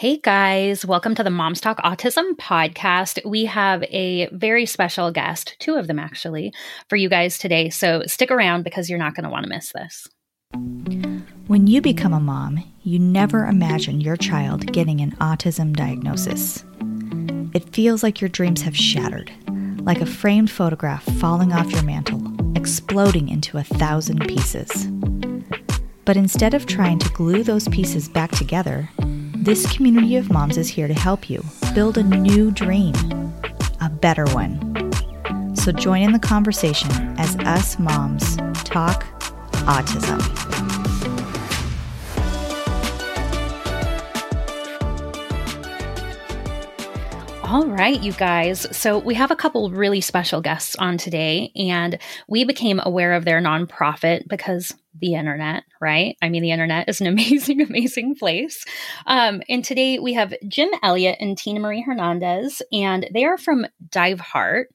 [0.00, 3.22] Hey guys, welcome to the Moms Talk Autism podcast.
[3.22, 6.54] We have a very special guest, two of them actually,
[6.88, 7.68] for you guys today.
[7.68, 10.08] So stick around because you're not going to want to miss this.
[11.48, 16.64] When you become a mom, you never imagine your child getting an autism diagnosis.
[17.52, 19.30] It feels like your dreams have shattered,
[19.80, 22.22] like a framed photograph falling off your mantle,
[22.56, 24.86] exploding into a thousand pieces.
[26.06, 28.88] But instead of trying to glue those pieces back together,
[29.40, 31.42] this community of moms is here to help you
[31.74, 32.94] build a new dream,
[33.80, 34.58] a better one.
[35.56, 39.04] So join in the conversation as us moms talk
[39.64, 40.79] autism.
[47.50, 48.64] All right, you guys.
[48.70, 53.24] So, we have a couple really special guests on today, and we became aware of
[53.24, 56.16] their nonprofit because the internet, right?
[56.22, 58.64] I mean, the internet is an amazing, amazing place.
[59.04, 64.66] Um, and today we have Jim Elliot and Tinamarie Hernandez, and they are from Diveheart.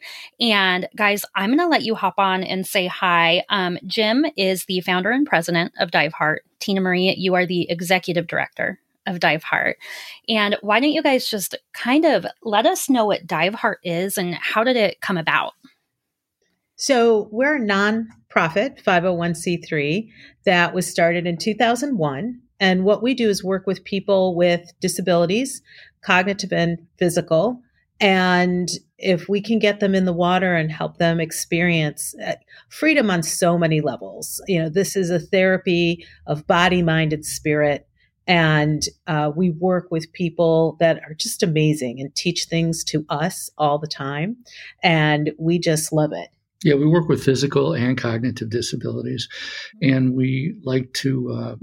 [0.42, 3.45] And guys, I'm going to let you hop on and say hi.
[3.47, 6.44] Um, Jim is the founder and president of Dive Heart.
[6.59, 9.75] Tinamarie, you are the executive director of Diveheart.
[10.28, 14.36] And why don't you guys just kind of let us know what Diveheart is and
[14.36, 15.53] how did it come about?
[16.78, 20.09] So, we're a nonprofit 501c3
[20.45, 22.42] that was started in 2001.
[22.59, 25.61] And what we do is work with people with disabilities,
[26.02, 27.61] cognitive and physical.
[28.02, 32.36] And if we can get them in the water and help them experience uh,
[32.70, 37.26] freedom on so many levels, you know, this is a therapy of body, mind, and
[37.26, 37.88] spirit
[38.27, 43.49] and uh, we work with people that are just amazing and teach things to us
[43.57, 44.37] all the time.
[44.81, 46.29] And we just love it.
[46.63, 49.29] Yeah, we work with physical and cognitive disabilities.
[49.81, 51.55] And we like to uh,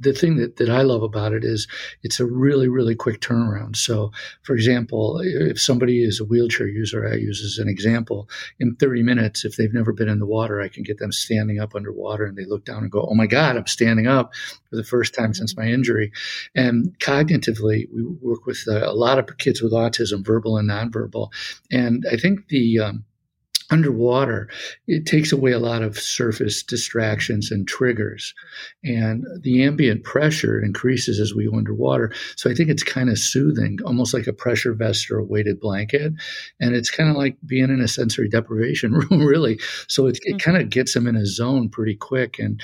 [0.00, 1.66] the thing that, that I love about it is
[2.02, 3.76] it's a really, really quick turnaround.
[3.76, 8.28] So, for example, if somebody is a wheelchair user, I use as an example,
[8.60, 11.58] in 30 minutes, if they've never been in the water, I can get them standing
[11.58, 14.32] up underwater and they look down and go, Oh my God, I'm standing up
[14.70, 16.12] for the first time since my injury.
[16.54, 21.30] And cognitively, we work with a, a lot of kids with autism, verbal and nonverbal.
[21.70, 23.04] And I think the, um,
[23.70, 24.48] underwater,
[24.86, 28.34] it takes away a lot of surface distractions and triggers.
[28.82, 32.12] And the ambient pressure increases as we go underwater.
[32.36, 35.60] So I think it's kind of soothing, almost like a pressure vest or a weighted
[35.60, 36.12] blanket.
[36.60, 39.58] And it's kind of like being in a sensory deprivation room, really.
[39.86, 40.38] So it, it mm-hmm.
[40.38, 42.38] kind of gets them in a zone pretty quick.
[42.38, 42.62] And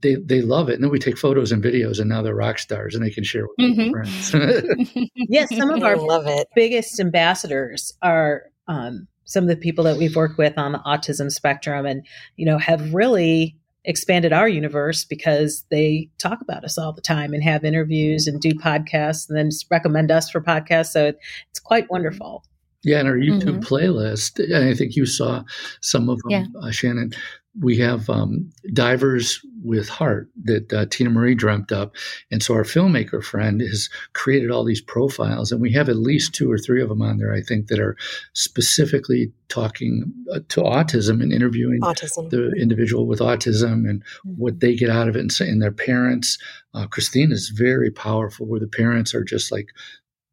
[0.00, 0.74] they, they love it.
[0.74, 3.24] And then we take photos and videos, and now they're rock stars and they can
[3.24, 3.92] share with mm-hmm.
[3.92, 5.10] their friends.
[5.14, 6.46] yes, some of our love it.
[6.54, 11.30] biggest ambassadors are um, some of the people that we've worked with on the autism
[11.30, 12.04] spectrum and
[12.36, 17.32] you know have really expanded our universe because they talk about us all the time
[17.32, 21.12] and have interviews and do podcasts and then recommend us for podcasts so
[21.50, 22.42] it's quite wonderful
[22.82, 23.74] yeah and our youtube mm-hmm.
[23.74, 25.42] playlist i think you saw
[25.80, 26.44] some of them yeah.
[26.60, 27.12] uh, shannon
[27.60, 31.94] we have um, divers with heart that uh, Tinamarie dreamt up,
[32.30, 36.34] and so our filmmaker friend has created all these profiles, and we have at least
[36.34, 37.34] two or three of them on there.
[37.34, 37.96] I think that are
[38.34, 42.30] specifically talking uh, to autism and interviewing autism.
[42.30, 44.30] the individual with autism and mm-hmm.
[44.32, 46.38] what they get out of it, and, and their parents.
[46.74, 49.70] Uh, Christine is very powerful, where the parents are just like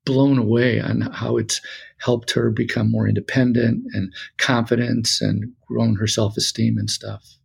[0.05, 1.61] blown away on how it's
[1.97, 7.37] helped her become more independent and confidence and grown her self esteem and stuff.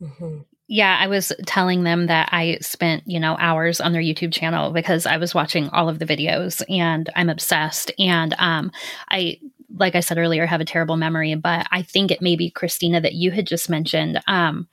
[0.00, 0.38] Mm-hmm.
[0.72, 4.70] Yeah, I was telling them that I spent, you know, hours on their YouTube channel
[4.70, 7.90] because I was watching all of the videos and I'm obsessed.
[7.98, 8.70] And um,
[9.10, 9.40] I,
[9.74, 13.00] like I said earlier, have a terrible memory, but I think it may be Christina
[13.00, 14.20] that you had just mentioned.
[14.28, 14.68] Um,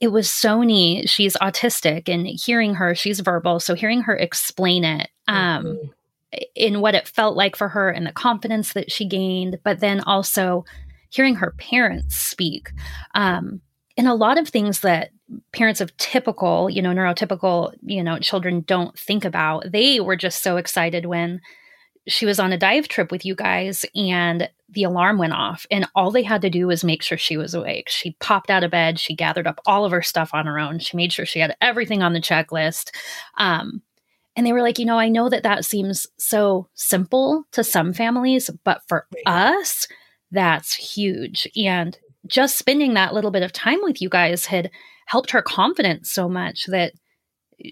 [0.00, 1.08] it was Sony.
[1.08, 3.60] She's autistic, and hearing her, she's verbal.
[3.60, 5.86] So hearing her explain it, um, mm-hmm
[6.54, 10.00] in what it felt like for her and the confidence that she gained, but then
[10.00, 10.64] also
[11.10, 12.70] hearing her parents speak.
[13.14, 13.60] Um,
[13.96, 15.10] and a lot of things that
[15.52, 19.70] parents of typical, you know, neurotypical, you know, children don't think about.
[19.70, 21.40] They were just so excited when
[22.08, 25.88] she was on a dive trip with you guys and the alarm went off and
[25.94, 27.88] all they had to do was make sure she was awake.
[27.88, 30.78] She popped out of bed, she gathered up all of her stuff on her own.
[30.78, 32.90] She made sure she had everything on the checklist.
[33.38, 33.82] Um,
[34.36, 37.92] and they were like, you know, I know that that seems so simple to some
[37.92, 39.88] families, but for us,
[40.30, 41.48] that's huge.
[41.56, 44.70] And just spending that little bit of time with you guys had
[45.06, 46.92] helped her confidence so much that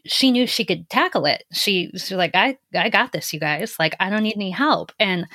[0.07, 1.45] she knew she could tackle it.
[1.53, 3.77] She was like, I, I got this, you guys.
[3.79, 4.93] Like, I don't need any help.
[4.99, 5.27] And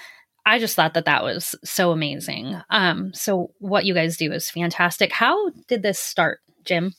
[0.45, 2.59] I just thought that that was so amazing.
[2.71, 5.11] Um, so what you guys do is fantastic.
[5.11, 6.93] How did this start, Jim?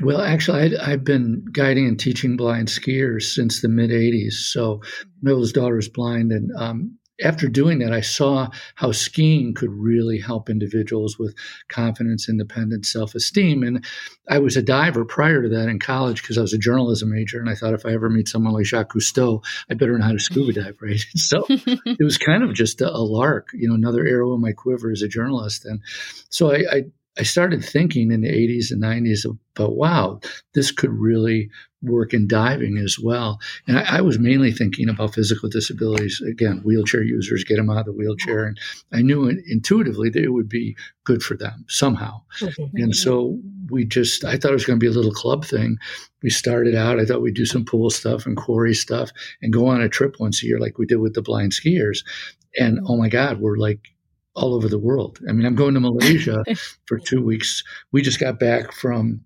[0.00, 4.32] Well, actually, i have been guiding and teaching blind skiers since the mid 80s.
[4.32, 4.80] So,
[5.20, 9.70] my oldest daughter is blind, and um, after doing that, I saw how skiing could
[9.70, 11.34] really help individuals with
[11.68, 13.62] confidence, independence, self esteem.
[13.62, 13.84] And
[14.28, 17.38] I was a diver prior to that in college because I was a journalism major.
[17.38, 20.12] And I thought if I ever meet someone like Jacques Cousteau, I better know how
[20.12, 21.00] to scuba dive, right?
[21.16, 24.52] so it was kind of just a, a, lark, you know, another arrow in my
[24.52, 25.64] quiver as a journalist.
[25.64, 25.80] And
[26.30, 26.82] so I, I
[27.18, 29.26] I started thinking in the 80s and 90s
[29.56, 30.20] about, wow,
[30.54, 31.50] this could really
[31.82, 33.38] work in diving as well.
[33.66, 36.22] And I, I, was mainly thinking about physical disabilities.
[36.26, 38.46] Again, wheelchair users, get them out of the wheelchair.
[38.46, 38.58] And
[38.92, 42.22] I knew intuitively that it would be good for them somehow.
[42.40, 42.76] Mm-hmm.
[42.76, 43.38] And so
[43.68, 45.76] we just, I thought it was going to be a little club thing.
[46.22, 49.10] We started out, I thought we'd do some pool stuff and quarry stuff
[49.42, 52.04] and go on a trip once a year like we did with the blind skiers.
[52.58, 53.91] And oh my God, we're like
[54.34, 55.18] all over the world.
[55.28, 56.42] I mean, I'm going to Malaysia
[56.86, 57.62] for two weeks.
[57.92, 59.24] We just got back from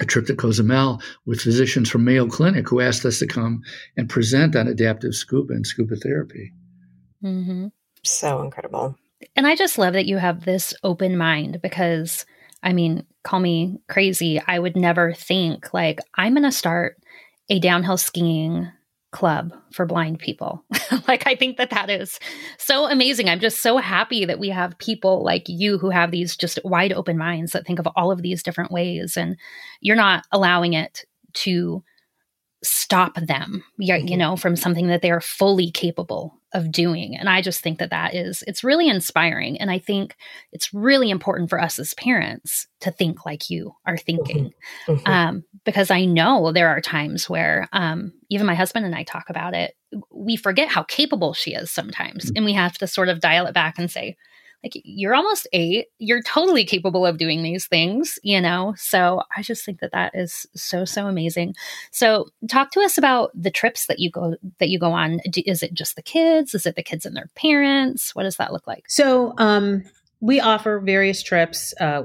[0.00, 3.62] a trip to Cozumel with physicians from Mayo Clinic who asked us to come
[3.96, 6.52] and present on adaptive scuba and scuba therapy.
[7.22, 7.66] Mm-hmm.
[8.02, 8.96] So incredible.
[9.36, 12.24] And I just love that you have this open mind because,
[12.62, 14.40] I mean, call me crazy.
[14.46, 16.96] I would never think, like, I'm going to start
[17.50, 18.70] a downhill skiing
[19.12, 20.64] club for blind people.
[21.08, 22.20] like, I think that that is
[22.58, 23.28] so amazing.
[23.28, 26.92] I'm just so happy that we have people like you who have these just wide
[26.92, 29.36] open minds that think of all of these different ways, and
[29.80, 31.82] you're not allowing it to
[32.90, 34.18] stop them, you mm-hmm.
[34.18, 37.16] know, from something that they are fully capable of doing.
[37.16, 39.60] And I just think that that is, it's really inspiring.
[39.60, 40.16] And I think
[40.50, 44.52] it's really important for us as parents to think like you are thinking.
[44.88, 44.92] Mm-hmm.
[44.92, 45.08] Mm-hmm.
[45.08, 49.30] Um, because I know there are times where um, even my husband and I talk
[49.30, 49.76] about it,
[50.12, 52.24] we forget how capable she is sometimes.
[52.24, 52.36] Mm-hmm.
[52.38, 54.16] And we have to sort of dial it back and say,
[54.62, 58.74] like you're almost eight you're totally capable of doing these things you know?
[58.76, 61.54] So i just think that that is so so amazing.
[61.90, 65.20] So talk to us about the trips that you go that you go on.
[65.24, 66.54] Is it just the kids?
[66.54, 68.14] Is it the kids and their parents?
[68.14, 68.84] What does that look like?
[68.88, 69.84] So um
[70.20, 72.02] we offer various trips uh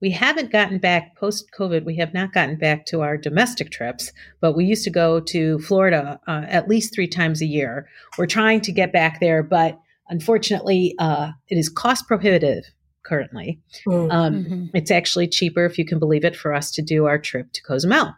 [0.00, 1.84] we haven't gotten back post COVID.
[1.84, 5.58] We have not gotten back to our domestic trips, but we used to go to
[5.60, 7.86] Florida uh, at least three times a year.
[8.16, 9.78] We're trying to get back there, but
[10.10, 12.64] Unfortunately, uh, it is cost prohibitive
[13.02, 13.60] currently.
[13.86, 14.12] Mm.
[14.12, 14.66] Um, mm-hmm.
[14.74, 17.62] It's actually cheaper, if you can believe it, for us to do our trip to
[17.62, 18.14] Cozumel.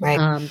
[0.00, 0.18] Right.
[0.18, 0.50] Um,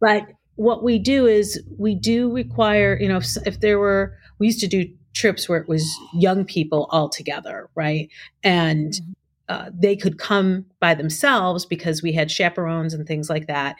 [0.00, 4.46] but what we do is we do require, you know, if, if, there were, we
[4.46, 8.08] used to do trips where it was young people all together, right?
[8.42, 9.12] And mm-hmm.
[9.48, 13.76] uh, they could come by themselves because we had chaperones and things like that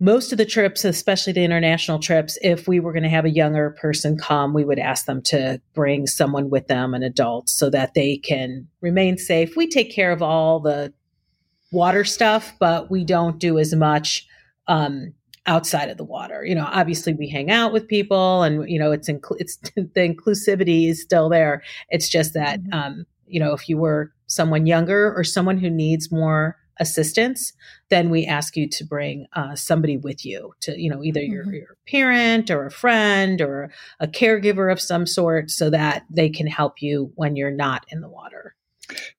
[0.00, 3.30] most of the trips, especially the international trips, if we were going to have a
[3.30, 7.68] younger person come, we would ask them to bring someone with them, an adult, so
[7.70, 9.56] that they can remain safe.
[9.56, 10.92] We take care of all the
[11.72, 14.26] water stuff, but we don't do as much
[14.68, 15.12] um,
[15.46, 16.44] outside of the water.
[16.44, 19.90] You know, obviously we hang out with people, and you know, it's inclu- it's the
[19.96, 21.62] inclusivity is still there.
[21.88, 22.72] It's just that mm-hmm.
[22.72, 27.52] um, you know, if you were someone younger or someone who needs more assistance,
[27.90, 31.32] then we ask you to bring uh, somebody with you to, you know, either mm-hmm.
[31.32, 33.70] your, your parent or a friend or
[34.00, 38.00] a caregiver of some sort so that they can help you when you're not in
[38.00, 38.54] the water.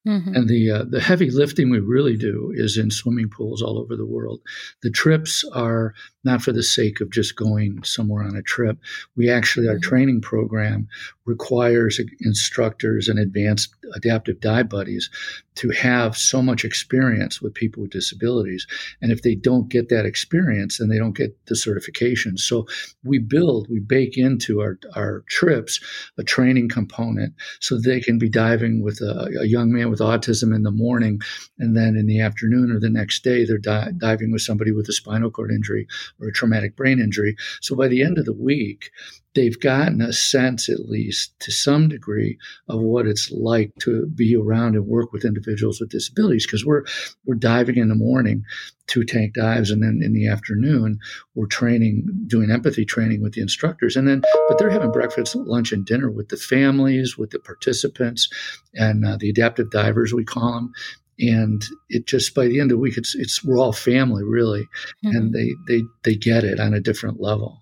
[0.07, 0.35] Mm-hmm.
[0.35, 3.95] And the uh, the heavy lifting we really do is in swimming pools all over
[3.95, 4.41] the world.
[4.81, 5.93] The trips are
[6.23, 8.77] not for the sake of just going somewhere on a trip.
[9.15, 9.89] We actually, our mm-hmm.
[9.89, 10.87] training program
[11.25, 15.09] requires instructors and advanced adaptive dive buddies
[15.55, 18.65] to have so much experience with people with disabilities.
[19.01, 22.37] And if they don't get that experience, then they don't get the certification.
[22.37, 22.65] So
[23.03, 25.79] we build, we bake into our, our trips
[26.17, 30.55] a training component so they can be diving with a, a young man with autism
[30.55, 31.21] in the morning.
[31.57, 34.87] And then in the afternoon or the next day, they're di- diving with somebody with
[34.89, 35.87] a spinal cord injury
[36.19, 37.35] or a traumatic brain injury.
[37.61, 38.91] So by the end of the week,
[39.35, 44.35] they've gotten a sense, at least to some degree, of what it's like to be
[44.35, 46.45] around and work with individuals with disabilities.
[46.45, 46.83] Because we're
[47.25, 48.43] we're diving in the morning,
[48.87, 50.99] two tank dives, and then in the afternoon
[51.35, 55.71] we're training, doing empathy training with the instructors, and then but they're having breakfast, lunch,
[55.71, 58.29] and dinner with the families, with the participants,
[58.73, 60.73] and uh, the adaptive divers we call them,
[61.19, 64.63] and it just by the end of the week it's it's we're all family really
[65.03, 65.15] mm-hmm.
[65.15, 67.61] and they they they get it on a different level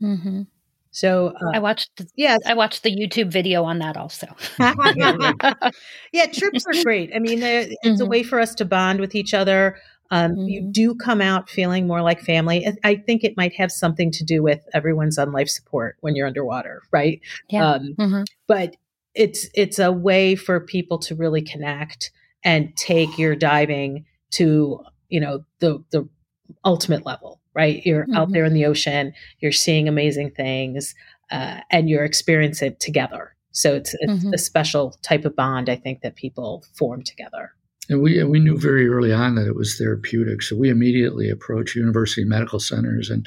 [0.00, 0.42] mm-hmm.
[0.98, 4.26] So uh, i watched yeah i watched the youtube video on that also
[6.12, 8.02] yeah trips are great i mean it's mm-hmm.
[8.02, 9.76] a way for us to bond with each other
[10.10, 10.70] um, you mm-hmm.
[10.70, 12.66] do come out feeling more like family.
[12.82, 16.26] I think it might have something to do with everyone's on life support when you're
[16.26, 17.20] underwater, right?
[17.50, 17.72] Yeah.
[17.72, 18.22] Um, mm-hmm.
[18.46, 18.76] but
[19.14, 22.10] it's it's a way for people to really connect
[22.44, 26.08] and take your diving to you know the the
[26.64, 28.16] ultimate level right you're mm-hmm.
[28.16, 30.94] out there in the ocean you're seeing amazing things
[31.30, 34.32] uh, and you're experiencing it together so it's, it's mm-hmm.
[34.32, 37.52] a special type of bond i think that people form together
[37.88, 40.42] and we we knew very early on that it was therapeutic.
[40.42, 43.26] So we immediately approached university medical centers, and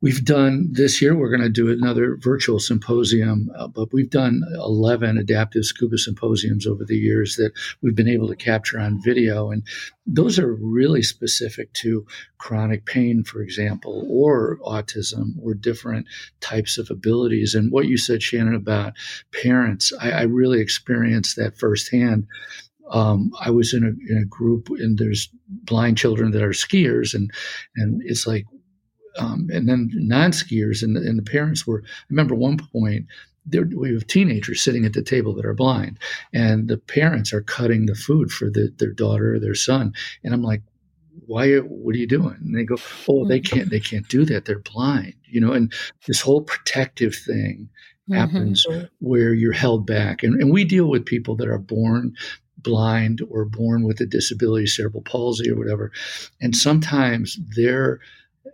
[0.00, 1.16] we've done this year.
[1.16, 6.66] We're going to do another virtual symposium, uh, but we've done eleven adaptive scuba symposiums
[6.66, 9.62] over the years that we've been able to capture on video, and
[10.06, 12.04] those are really specific to
[12.38, 16.06] chronic pain, for example, or autism, or different
[16.40, 17.54] types of abilities.
[17.54, 18.94] And what you said, Shannon, about
[19.42, 22.26] parents, I, I really experienced that firsthand
[22.90, 27.14] um, I was in a, in a group and there's blind children that are skiers
[27.14, 27.30] and
[27.76, 28.44] and it's like
[29.18, 33.06] um, and then non-skiers and the, and the parents were I remember one point
[33.46, 35.98] there, we have teenagers sitting at the table that are blind
[36.32, 39.92] and the parents are cutting the food for the, their daughter or their son
[40.22, 40.62] and I'm like
[41.26, 42.76] why what are you doing and they go
[43.08, 43.56] oh they mm-hmm.
[43.56, 45.72] can't they can't do that they're blind you know and
[46.06, 47.68] this whole protective thing
[48.12, 48.86] happens mm-hmm.
[48.98, 50.22] where you're held back.
[50.22, 52.14] And, and, we deal with people that are born
[52.62, 55.92] blind or born with a disability, cerebral palsy or whatever.
[56.40, 58.00] And sometimes their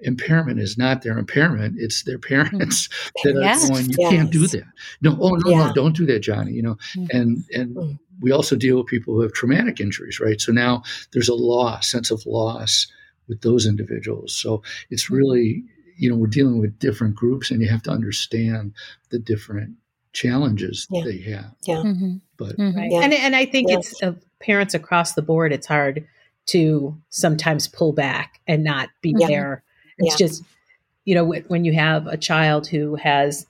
[0.00, 2.88] impairment is not their impairment, it's their parents
[3.24, 4.12] that yes, are going, you yes.
[4.12, 4.64] can't do that.
[5.00, 5.66] No, oh no, yeah.
[5.68, 6.52] no, don't do that, Johnny.
[6.52, 7.16] You know, mm-hmm.
[7.16, 7.98] and and mm.
[8.20, 10.40] we also deal with people who have traumatic injuries, right?
[10.40, 10.82] So now
[11.12, 12.86] there's a loss, sense of loss
[13.28, 14.36] with those individuals.
[14.36, 15.16] So it's mm.
[15.16, 15.64] really,
[15.96, 18.72] you know, we're dealing with different groups and you have to understand
[19.10, 19.76] the different
[20.12, 21.04] challenges yeah.
[21.04, 21.54] they have.
[21.66, 21.76] Yeah.
[21.76, 22.16] Mm-hmm.
[22.36, 22.78] But mm-hmm.
[22.78, 22.90] Right.
[22.90, 23.00] yeah.
[23.00, 23.92] and and I think yes.
[23.92, 25.52] it's uh, parents across the board.
[25.52, 26.06] It's hard
[26.46, 29.26] to sometimes pull back and not be yeah.
[29.26, 29.62] there.
[29.98, 30.42] It's just
[31.04, 33.46] you know when you have a child who has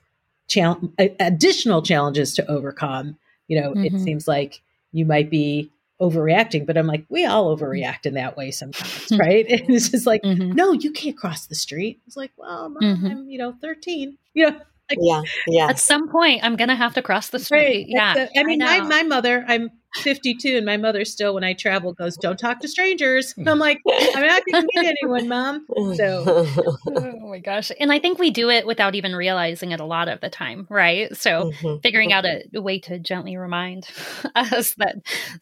[0.49, 3.19] chal- additional challenges to overcome.
[3.49, 3.97] You know, mm-hmm.
[3.97, 4.61] it seems like
[4.93, 9.17] you might be overreacting, but I'm like, we all overreact in that way sometimes, hmm.
[9.17, 9.47] right?
[9.51, 10.53] And it's just like, mm-hmm.
[10.53, 12.01] no, you can't cross the street.
[12.07, 13.07] It's like, well, mom, mm-hmm.
[13.07, 15.69] I'm, you know, 13, you know, like, yeah, yeah.
[15.69, 17.59] At some point, I'm gonna have to cross the street.
[17.59, 17.87] Right.
[17.89, 18.29] Yeah.
[18.37, 21.93] I mean, I my, my mother, I'm 52, and my mother still, when I travel,
[21.93, 23.81] goes, "Don't talk to strangers." And I'm like,
[24.15, 25.67] I'm not to meet anyone, mom.
[25.95, 26.25] So,
[26.87, 30.09] oh my gosh, and I think we do it without even realizing it a lot
[30.09, 31.15] of the time, right?
[31.17, 31.81] So, mm-hmm.
[31.81, 33.89] figuring out a, a, way to gently remind
[34.35, 34.97] us that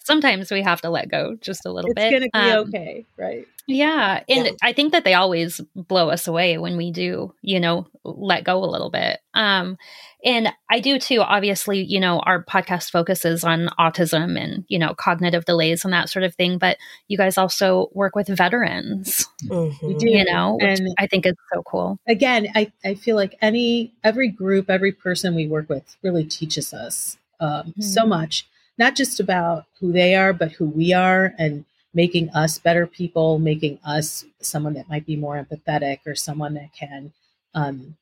[0.04, 2.12] sometimes we have to let go just a little it's bit.
[2.12, 3.46] It's going to be um, okay, right?
[3.66, 4.22] Yeah.
[4.28, 4.52] And yeah.
[4.62, 8.62] I think that they always blow us away when we do, you know, let go
[8.62, 9.20] a little bit.
[9.32, 9.78] Um,
[10.22, 11.20] and I do too.
[11.20, 16.10] Obviously, you know, our podcast focuses on autism and, you know, cognitive delays and that
[16.10, 16.58] sort of thing.
[16.58, 16.76] But
[17.08, 19.98] you guys also work with veterans, mm-hmm.
[19.98, 21.98] do, you know, which and I think is so cool.
[22.06, 26.74] Again, I, I feel like any, every group, every person we work with really teaches
[26.74, 27.80] us um, mm-hmm.
[27.80, 28.46] so much,
[28.78, 33.38] not just about who they are, but who we are and making us better people,
[33.38, 37.12] making us someone that might be more empathetic or someone that can
[37.54, 37.96] um,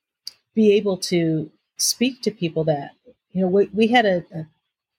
[0.55, 2.93] be able to speak to people that
[3.33, 4.47] you know we, we had a, a,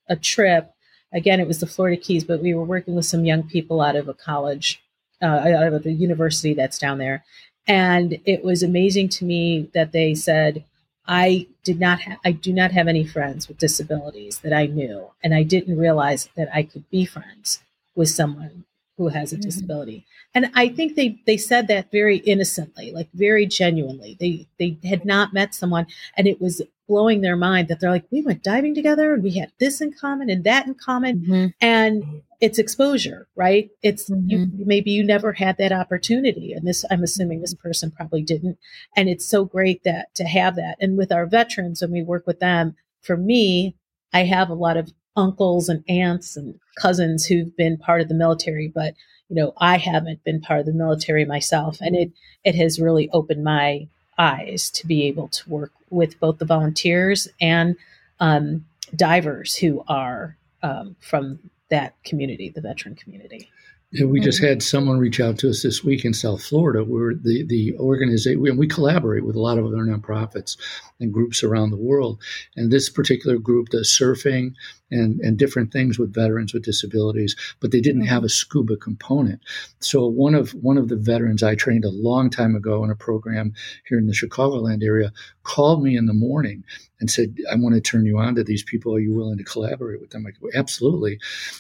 [0.10, 0.72] a trip.
[1.12, 3.96] Again it was the florida keys but we were working with some young people out
[3.96, 4.82] of a college
[5.22, 7.24] uh, out of the university that's down there.
[7.68, 10.64] And it was amazing to me that they said
[11.06, 15.10] i did not ha- i do not have any friends with disabilities that i knew
[15.22, 17.62] and i didn't realize that i could be friends
[17.96, 18.64] with someone
[18.98, 19.42] who has a mm-hmm.
[19.42, 20.06] disability.
[20.36, 24.18] And i think they they said that very innocently like very genuinely.
[24.20, 28.06] They they had not met someone and it was blowing their mind that they're like
[28.12, 31.20] we went diving together and we had this in common and that in common.
[31.20, 31.46] Mm-hmm.
[31.62, 33.70] and it's exposure right?
[33.82, 34.30] It's mm-hmm.
[34.30, 38.58] you, maybe you never had that opportunity and this i'm assuming this person probably didn't.
[38.96, 40.78] And it's so great that to have that.
[40.80, 43.76] And with our veterans when we work with them for me
[44.14, 48.14] i have a lot of uncles and aunts and cousins who've been part of the
[48.14, 48.96] military, but
[49.30, 52.12] you know, I haven't been part of the military myself, and it
[52.44, 57.28] it has really opened my eyes to be able to work with both the volunteers
[57.42, 57.76] and
[58.20, 58.66] um,
[58.96, 61.40] divers who are um, from
[61.70, 63.50] that community, the veteran community.
[63.96, 64.48] And we just mm-hmm.
[64.48, 68.46] had someone reach out to us this week in South Florida, where the the organization
[68.48, 70.58] and we collaborate with a lot of other nonprofits
[71.00, 72.20] and groups around the world.
[72.56, 74.54] And this particular group does surfing
[74.90, 79.42] and, and different things with veterans with disabilities, but they didn't have a scuba component.
[79.80, 82.96] So one of one of the veterans I trained a long time ago in a
[82.96, 83.54] program
[83.88, 85.12] here in the Chicagoland area
[85.44, 86.64] called me in the morning
[87.04, 88.96] and said, I want to turn you on to these people.
[88.96, 90.26] Are you willing to collaborate with them?
[90.26, 91.20] I go, absolutely.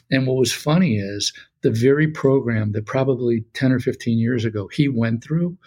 [0.09, 1.33] And what was funny is
[1.63, 5.57] the very program that probably 10 or 15 years ago he went through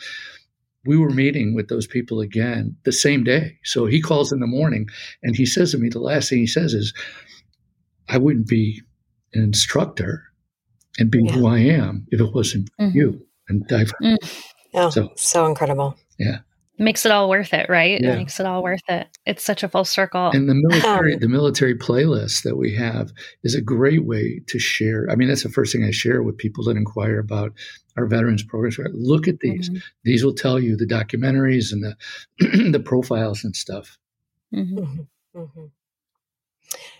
[0.86, 3.58] we were meeting with those people again the same day.
[3.64, 4.88] So he calls in the morning
[5.20, 6.94] and he says to me, the last thing he says is,
[8.08, 8.82] I wouldn't be
[9.34, 10.22] an instructor
[10.96, 11.32] and be yeah.
[11.32, 12.96] who I am if it wasn't mm-hmm.
[12.96, 13.92] you and dive.
[14.00, 14.16] Mm.
[14.74, 15.96] Oh, so, so incredible.
[16.20, 16.38] Yeah
[16.78, 18.00] makes it all worth it, right?
[18.00, 18.12] Yeah.
[18.12, 19.08] It makes it all worth it.
[19.24, 20.30] It's such a full circle.
[20.30, 24.58] And the military, um, the military playlist that we have is a great way to
[24.58, 25.06] share.
[25.10, 27.52] I mean, that's the first thing I share with people that inquire about
[27.96, 28.78] our veterans programs.
[28.78, 28.92] Right?
[28.92, 29.78] Look at these; mm-hmm.
[30.04, 33.98] these will tell you the documentaries and the the profiles and stuff.
[34.54, 34.78] Mm-hmm.
[34.78, 35.38] Mm-hmm.
[35.38, 35.64] mm-hmm.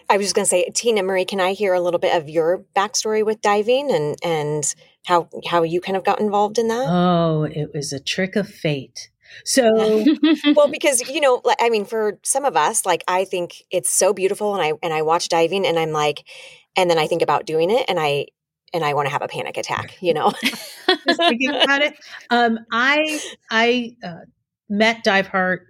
[0.09, 2.65] I was just going to say, Tinamarie, can I hear a little bit of your
[2.77, 6.87] backstory with diving and and how how you kind of got involved in that?
[6.89, 9.11] Oh, it was a trick of fate.
[9.45, 10.05] So,
[10.55, 14.13] well, because you know, I mean, for some of us, like I think it's so
[14.13, 16.27] beautiful, and I and I watch diving, and I'm like,
[16.77, 18.27] and then I think about doing it, and I
[18.73, 20.33] and I want to have a panic attack, you know.
[20.43, 21.95] Just thinking about it,
[22.31, 24.25] um, I I uh,
[24.69, 25.61] met Diveheart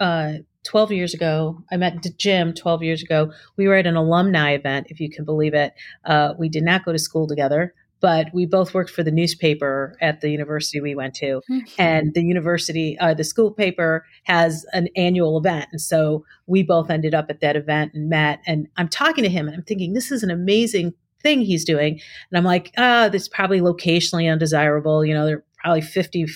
[0.00, 0.32] uh,
[0.64, 1.62] 12 years ago.
[1.70, 3.32] I met Jim 12 years ago.
[3.56, 5.72] We were at an alumni event, if you can believe it.
[6.04, 7.74] Uh, we did not go to school together
[8.04, 11.40] but we both worked for the newspaper at the university we went to.
[11.50, 11.80] Mm-hmm.
[11.80, 15.68] and the university uh, the school paper has an annual event.
[15.72, 18.40] And so we both ended up at that event and met.
[18.46, 20.92] And i'm talking to him and i'm thinking this is an amazing
[21.22, 21.98] thing he's doing.
[22.30, 25.02] And i'm like ah oh, this is probably locationally undesirable.
[25.02, 26.26] You know they're probably 50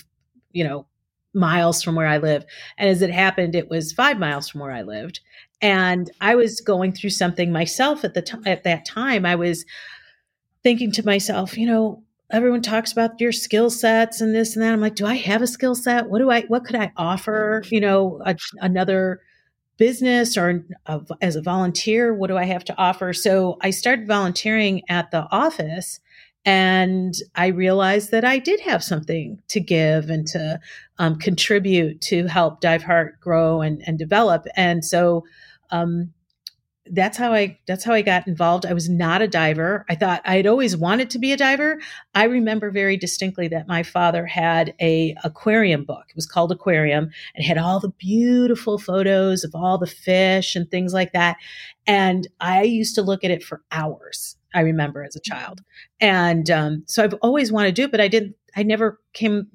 [0.53, 0.87] you know
[1.35, 2.47] miles from where i live.
[2.79, 5.21] And as it happened it was five miles from where i lived.
[5.61, 9.27] And i was going through something myself at the time at that time.
[9.27, 9.67] I was
[10.63, 14.73] thinking to myself, you know, everyone talks about your skill sets and this and that.
[14.73, 16.09] I'm like, do I have a skill set?
[16.09, 17.63] What do I, what could I offer?
[17.67, 19.21] You know, a, another
[19.79, 23.13] business or a, as a volunteer, what do I have to offer?
[23.13, 26.01] So I started volunteering at the office
[26.45, 30.61] and I realized that I did have something to give and to
[30.99, 34.47] um, contribute to help Diveheart grow and, and develop.
[34.57, 35.25] And so,
[35.71, 36.13] um,
[36.93, 38.67] that's how I that's how I got involved.
[38.67, 39.85] I was not a diver.
[39.89, 41.79] I thought I had always wanted to be a diver.
[42.15, 46.05] I remember very distinctly that my father had a aquarium book.
[46.09, 50.71] It was called Aquarium and had all the beautiful photos of all the fish and
[50.71, 51.37] things like that.
[51.87, 54.37] And I used to look at it for hours.
[54.55, 55.61] I remember as a child,
[56.01, 58.35] and um, so I've always wanted to do it, but I didn't.
[58.57, 59.49] I never came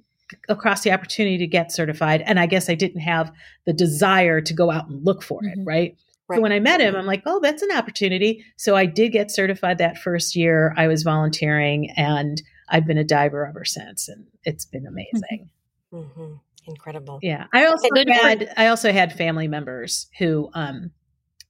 [0.49, 3.31] across the opportunity to get certified, and I guess I didn't have
[3.65, 5.61] the desire to go out and look for mm-hmm.
[5.61, 5.63] it.
[5.63, 5.97] Right.
[6.27, 6.37] Right.
[6.37, 8.45] So when I met him, I'm like, oh, that's an opportunity.
[8.57, 10.73] So I did get certified that first year.
[10.77, 14.07] I was volunteering and I've been a diver ever since.
[14.07, 15.49] And it's been amazing.
[15.91, 16.33] Mm-hmm.
[16.65, 17.19] Incredible.
[17.21, 17.47] Yeah.
[17.53, 20.91] I also had, I also had family members who, um,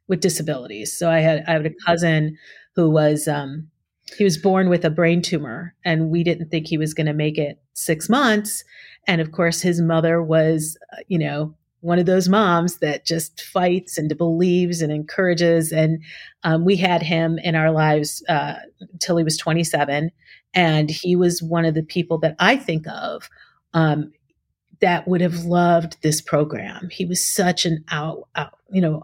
[0.08, 0.98] with disabilities.
[0.98, 2.38] So I had, I had a cousin
[2.76, 3.70] who was, um,
[4.18, 7.14] he was born with a brain tumor and we didn't think he was going to
[7.14, 8.64] make it six months.
[9.08, 13.42] And of course, his mother was, uh, you know, one of those moms that just
[13.42, 15.74] fights and believes and encourages.
[15.74, 16.02] And
[16.44, 20.10] um, we had him in our lives uh, until he was 27.
[20.54, 23.30] And he was one of the people that I think of
[23.74, 24.14] um,
[24.80, 26.88] that would have loved this program.
[26.90, 29.04] He was such an out, out you know,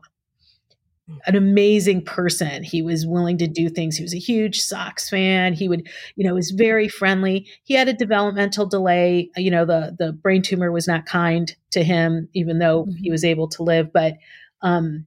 [1.25, 2.63] an amazing person.
[2.63, 3.97] He was willing to do things.
[3.97, 5.53] He was a huge Sox fan.
[5.53, 7.47] He would, you know, was very friendly.
[7.63, 9.29] He had a developmental delay.
[9.35, 12.97] You know, the the brain tumor was not kind to him, even though mm-hmm.
[12.97, 13.91] he was able to live.
[13.93, 14.15] But
[14.61, 15.05] um,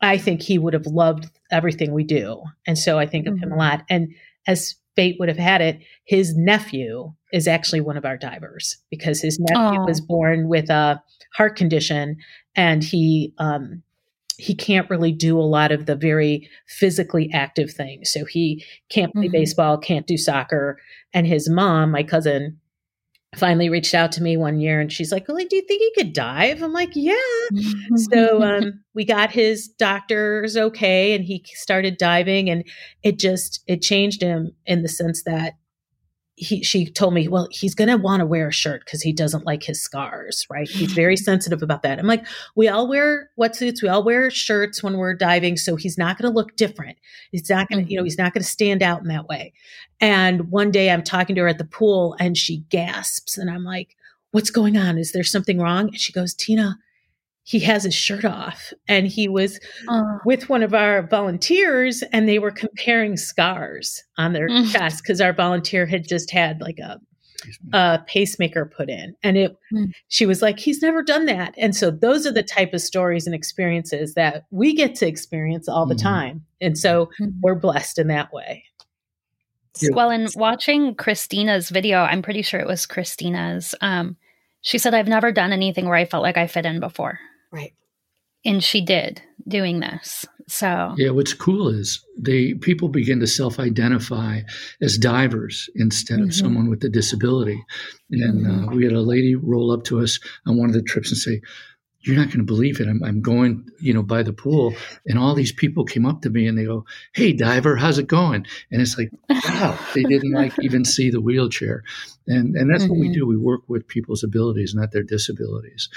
[0.00, 3.34] I think he would have loved everything we do, and so I think mm-hmm.
[3.34, 3.60] of him a mm-hmm.
[3.60, 3.84] lot.
[3.90, 4.14] And
[4.46, 9.20] as fate would have had it, his nephew is actually one of our divers because
[9.20, 11.00] his nephew was born with a
[11.34, 12.16] heart condition,
[12.56, 13.82] and he um,
[14.40, 18.12] he can't really do a lot of the very physically active things.
[18.12, 19.32] So he can't play mm-hmm.
[19.32, 20.78] baseball, can't do soccer.
[21.12, 22.58] And his mom, my cousin,
[23.36, 26.02] finally reached out to me one year and she's like, Well, do you think he
[26.02, 26.62] could dive?
[26.62, 27.14] I'm like, Yeah.
[27.94, 32.64] so um, we got his doctors okay and he started diving and
[33.02, 35.54] it just it changed him in the sense that
[36.40, 39.12] he, she told me, well, he's going to want to wear a shirt because he
[39.12, 40.68] doesn't like his scars, right?
[40.68, 41.98] He's very sensitive about that.
[41.98, 42.26] I'm like,
[42.56, 46.32] we all wear wetsuits, we all wear shirts when we're diving, so he's not going
[46.32, 46.96] to look different.
[47.30, 48.06] He's not going to, you know, mm-hmm.
[48.06, 49.52] he's not going to stand out in that way.
[50.00, 53.64] And one day I'm talking to her at the pool and she gasps and I'm
[53.64, 53.96] like,
[54.30, 54.96] what's going on?
[54.96, 55.88] Is there something wrong?
[55.88, 56.78] And she goes, Tina,
[57.44, 62.28] he has his shirt off and he was uh, with one of our volunteers and
[62.28, 64.70] they were comparing scars on their mm.
[64.70, 67.00] chest because our volunteer had just had like a
[67.72, 69.90] a pacemaker put in and it mm.
[70.08, 73.26] she was like he's never done that and so those are the type of stories
[73.26, 76.02] and experiences that we get to experience all the mm.
[76.02, 77.32] time and so mm.
[77.40, 78.62] we're blessed in that way
[79.92, 84.16] well in watching christina's video i'm pretty sure it was christina's um,
[84.62, 87.18] she said i've never done anything where i felt like i fit in before
[87.50, 87.74] Right.
[88.44, 90.24] And she did doing this.
[90.48, 94.40] So yeah, what's cool is they people begin to self-identify
[94.80, 96.28] as divers instead mm-hmm.
[96.28, 97.62] of someone with a disability.
[98.10, 98.68] And mm-hmm.
[98.68, 101.18] uh, we had a lady roll up to us on one of the trips and
[101.18, 101.40] say,
[102.02, 102.88] you're not going to believe it.
[102.88, 104.74] I'm, I'm, going, you know, by the pool,
[105.06, 108.06] and all these people came up to me and they go, "Hey, diver, how's it
[108.06, 111.82] going?" And it's like, wow, they didn't like even see the wheelchair,
[112.26, 112.92] and and that's mm-hmm.
[112.92, 113.14] what we mm-hmm.
[113.14, 113.26] do.
[113.26, 115.88] We work with people's abilities, not their disabilities.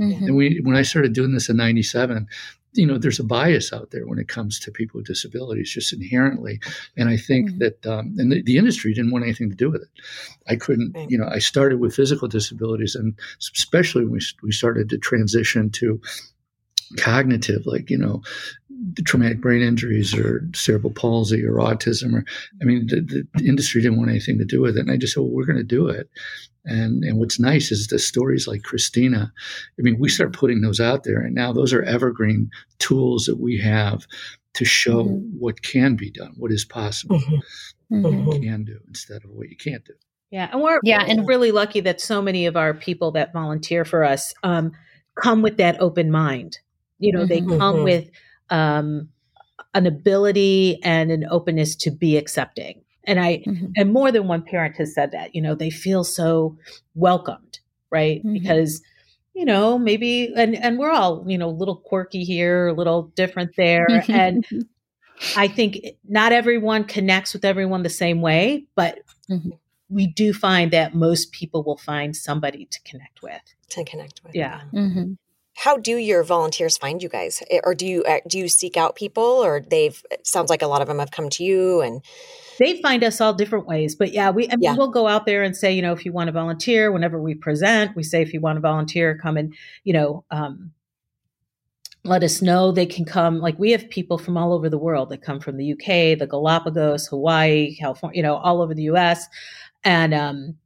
[0.00, 0.24] Mm-hmm.
[0.24, 2.28] And we, when I started doing this in '97,
[2.76, 5.92] you know, there's a bias out there when it comes to people with disabilities, just
[5.92, 6.60] inherently.
[6.96, 7.58] And I think mm-hmm.
[7.58, 9.88] that, um, and the, the, industry didn't want anything to do with it.
[10.48, 11.10] I couldn't, right.
[11.10, 15.70] you know, I started with physical disabilities, and especially when we, we started to transition
[15.70, 16.00] to
[16.98, 18.22] cognitive, like, you know,
[19.04, 22.24] traumatic brain injuries or cerebral palsy or autism or
[22.60, 25.14] i mean the, the industry didn't want anything to do with it and i just
[25.14, 26.10] said well we're going to do it
[26.66, 29.32] and and what's nice is the stories like christina
[29.78, 33.40] i mean we start putting those out there and now those are evergreen tools that
[33.40, 34.06] we have
[34.54, 35.38] to show mm-hmm.
[35.38, 38.02] what can be done what is possible mm-hmm.
[38.02, 38.42] what you mm-hmm.
[38.42, 39.94] can do instead of what you can't do
[40.30, 43.84] yeah and we're yeah and really lucky that so many of our people that volunteer
[43.84, 44.72] for us um,
[45.14, 46.58] come with that open mind
[46.98, 47.58] you know they mm-hmm.
[47.58, 47.84] come mm-hmm.
[47.84, 48.10] with
[48.50, 49.08] um,
[49.76, 52.82] an ability and an openness to be accepting.
[53.06, 53.66] And I, mm-hmm.
[53.76, 56.58] and more than one parent has said that, you know, they feel so
[56.94, 58.18] welcomed, right?
[58.18, 58.32] Mm-hmm.
[58.34, 58.82] Because,
[59.34, 63.04] you know, maybe, and, and we're all, you know, a little quirky here, a little
[63.14, 63.86] different there.
[64.08, 64.44] and
[65.36, 68.98] I think not everyone connects with everyone the same way, but
[69.30, 69.50] mm-hmm.
[69.88, 73.40] we do find that most people will find somebody to connect with.
[73.70, 74.34] To connect with.
[74.34, 74.62] Yeah.
[74.72, 75.12] Mm-hmm
[75.56, 78.76] how do your volunteers find you guys eh, or do you uh, do you seek
[78.76, 82.04] out people or they've sounds like a lot of them have come to you and
[82.58, 84.76] they find us all different ways but yeah we I mean, yeah.
[84.76, 87.34] we'll go out there and say you know if you want to volunteer whenever we
[87.34, 90.72] present we say if you want to volunteer come and you know um,
[92.04, 95.08] let us know they can come like we have people from all over the world
[95.08, 95.86] that come from the uk
[96.18, 99.26] the galapagos hawaii california you know all over the us
[99.84, 100.56] and um,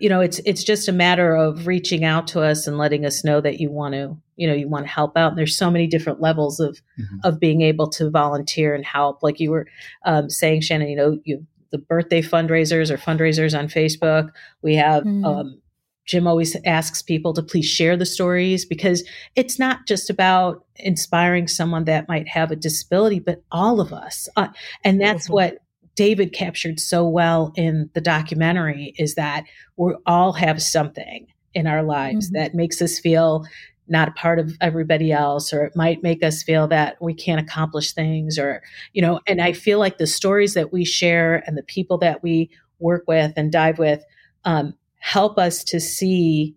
[0.00, 3.22] you know it's it's just a matter of reaching out to us and letting us
[3.22, 5.70] know that you want to you know you want to help out and there's so
[5.70, 7.18] many different levels of mm-hmm.
[7.22, 9.66] of being able to volunteer and help like you were
[10.06, 14.30] um, saying shannon you know you the birthday fundraisers or fundraisers on facebook
[14.62, 15.24] we have mm-hmm.
[15.24, 15.60] um,
[16.06, 21.46] jim always asks people to please share the stories because it's not just about inspiring
[21.46, 24.48] someone that might have a disability but all of us uh,
[24.82, 25.34] and that's mm-hmm.
[25.34, 25.58] what
[26.00, 29.44] David captured so well in the documentary is that
[29.76, 32.38] we all have something in our lives mm-hmm.
[32.38, 33.44] that makes us feel
[33.86, 37.38] not a part of everybody else or it might make us feel that we can't
[37.38, 38.62] accomplish things or
[38.94, 42.22] you know and i feel like the stories that we share and the people that
[42.22, 44.02] we work with and dive with
[44.46, 46.56] um, help us to see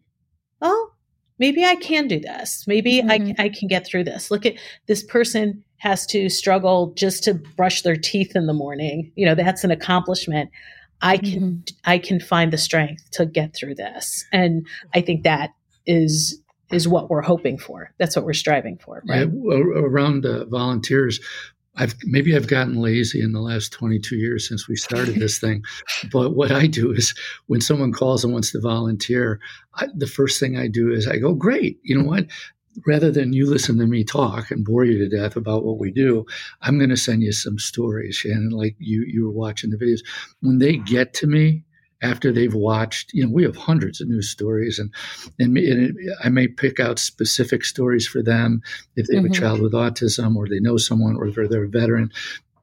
[0.62, 0.90] oh
[1.38, 3.34] maybe i can do this maybe mm-hmm.
[3.38, 4.54] I, I can get through this look at
[4.88, 9.36] this person has to struggle just to brush their teeth in the morning, you know,
[9.36, 10.50] that's an accomplishment.
[11.02, 11.76] I can mm-hmm.
[11.84, 14.24] I can find the strength to get through this.
[14.32, 14.66] And
[14.96, 15.50] I think that
[15.86, 16.42] is
[16.72, 17.92] is what we're hoping for.
[17.98, 19.28] That's what we're striving for, right?
[19.30, 21.20] Yeah, around uh, volunteers,
[21.76, 25.64] I've maybe I've gotten lazy in the last 22 years since we started this thing.
[26.14, 27.14] But what I do is
[27.48, 29.42] when someone calls and wants to volunteer,
[29.76, 31.80] I, the first thing I do is I go, "Great.
[31.84, 32.28] You know what?
[32.86, 35.92] Rather than you listen to me talk and bore you to death about what we
[35.92, 36.26] do,
[36.62, 40.02] I'm going to send you some stories, Shannon, like you you were watching the videos.
[40.42, 41.64] When they get to me
[42.02, 44.92] after they've watched, you know, we have hundreds of news stories, and
[45.40, 48.62] and, and it, I may pick out specific stories for them
[48.96, 49.34] if they have mm-hmm.
[49.34, 52.12] a child with autism or they know someone or if they're a veteran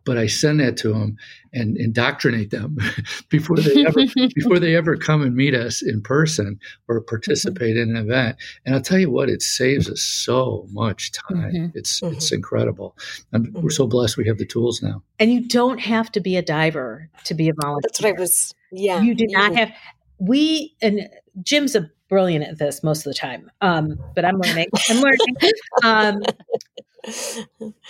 [0.04, 1.16] but I send that to them
[1.52, 2.78] and indoctrinate them
[3.28, 4.00] before they ever
[4.34, 6.58] before they ever come and meet us in person
[6.88, 7.90] or participate mm-hmm.
[7.90, 8.36] in an event.
[8.64, 11.52] And I'll tell you what, it saves us so much time.
[11.52, 11.78] Mm-hmm.
[11.78, 12.14] It's mm-hmm.
[12.14, 12.96] it's incredible.
[13.32, 13.90] And we're so mm-hmm.
[13.90, 15.02] blessed we have the tools now.
[15.18, 17.88] And you don't have to be a diver to be a volunteer.
[17.88, 18.54] That's what I was.
[18.72, 19.72] Yeah, you do not have.
[20.18, 21.08] We and
[21.42, 23.50] Jim's a brilliant at this most of the time.
[23.60, 24.68] Um, but I'm learning.
[24.88, 25.36] I'm learning.
[25.82, 26.20] Um,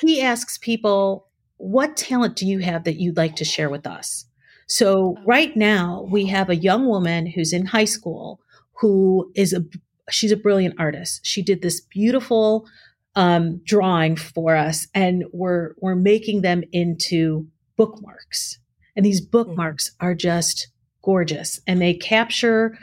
[0.01, 1.27] he asks people
[1.61, 4.25] what talent do you have that you'd like to share with us?
[4.67, 8.41] So right now we have a young woman who's in high school
[8.81, 9.63] who is a
[10.11, 11.21] she's a brilliant artist.
[11.23, 12.67] She did this beautiful
[13.15, 17.47] um, drawing for us, and we're we're making them into
[17.77, 18.59] bookmarks.
[18.97, 19.31] And these hmm.
[19.31, 20.69] bookmarks are just
[21.03, 22.79] gorgeous, and they capture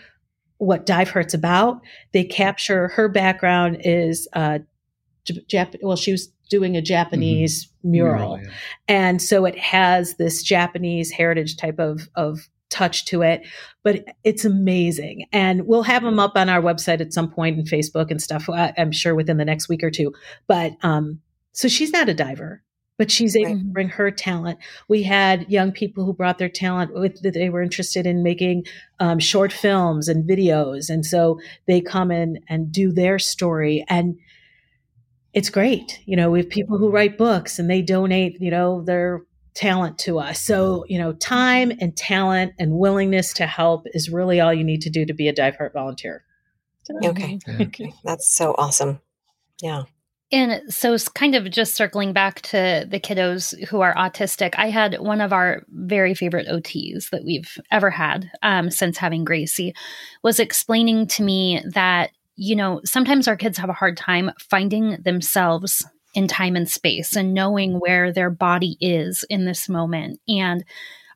[0.58, 1.82] what Diveheart's about.
[2.14, 4.60] They capture her background is uh,
[5.34, 7.92] Jap- well, she was doing a Japanese mm-hmm.
[7.92, 8.38] mural.
[8.38, 8.52] mural yeah.
[8.88, 13.46] And so it has this Japanese heritage type of, of touch to it,
[13.84, 15.26] but it's amazing.
[15.32, 18.50] And we'll have them up on our website at some point in Facebook and stuff,
[18.50, 20.14] I'm sure within the next week or two.
[20.48, 21.22] But um,
[21.54, 22.62] So she's not a diver,
[22.98, 23.60] but she's able Right.
[23.60, 24.60] to bring her talent.
[24.90, 28.66] We had young people who brought their talent with that they were interested in making
[29.00, 34.18] um, short films and videos, and so they come in and do their story and.
[35.38, 36.02] It's great.
[36.08, 39.22] You know, we have people who write books and they donate, you know, their
[39.54, 40.42] talent to us.
[40.42, 44.82] So, you know, time and talent and willingness to help is really all you need
[44.82, 46.24] to do to be a Diveheart volunteer.
[47.06, 47.38] Okay.
[47.48, 47.68] Yeah.
[47.68, 47.94] Okay.
[48.04, 49.00] That's so awesome.
[49.62, 49.84] Yeah.
[50.32, 54.72] And so, it's kind of just circling back to the kiddos who are autistic, I
[54.72, 59.76] had one of our very favorite OTs that we've ever had um, since having Gracie
[60.24, 65.02] was explaining to me that, you know, sometimes our kids have a hard time finding
[65.02, 70.20] themselves in time and space and knowing where their body is in this moment.
[70.28, 70.64] And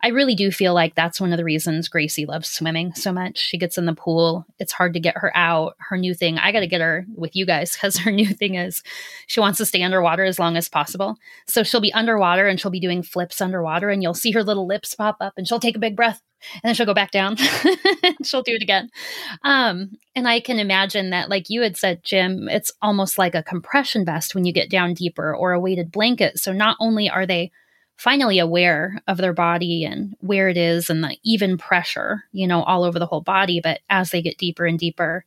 [0.04, 3.38] I really do feel like that's one of the reasons Gracie loves swimming so much.
[3.38, 4.48] She gets in the pool.
[4.58, 5.76] It's hard to get her out.
[5.78, 8.56] Her new thing, I got to get her with you guys because her new thing
[8.56, 8.82] is
[9.28, 11.18] she wants to stay underwater as long as possible.
[11.46, 14.66] So she'll be underwater and she'll be doing flips underwater, and you'll see her little
[14.66, 16.22] lips pop up and she'll take a big breath
[16.56, 17.36] and then she'll go back down.
[18.24, 18.90] she'll do it again.
[19.44, 23.44] Um, and I can imagine that, like you had said, Jim, it's almost like a
[23.44, 26.40] compression vest when you get down deeper or a weighted blanket.
[26.40, 27.52] So not only are they
[27.98, 32.64] finally aware of their body and where it is and the even pressure, you know,
[32.64, 33.62] all over the whole body.
[33.62, 35.24] But as they get deeper and deeper,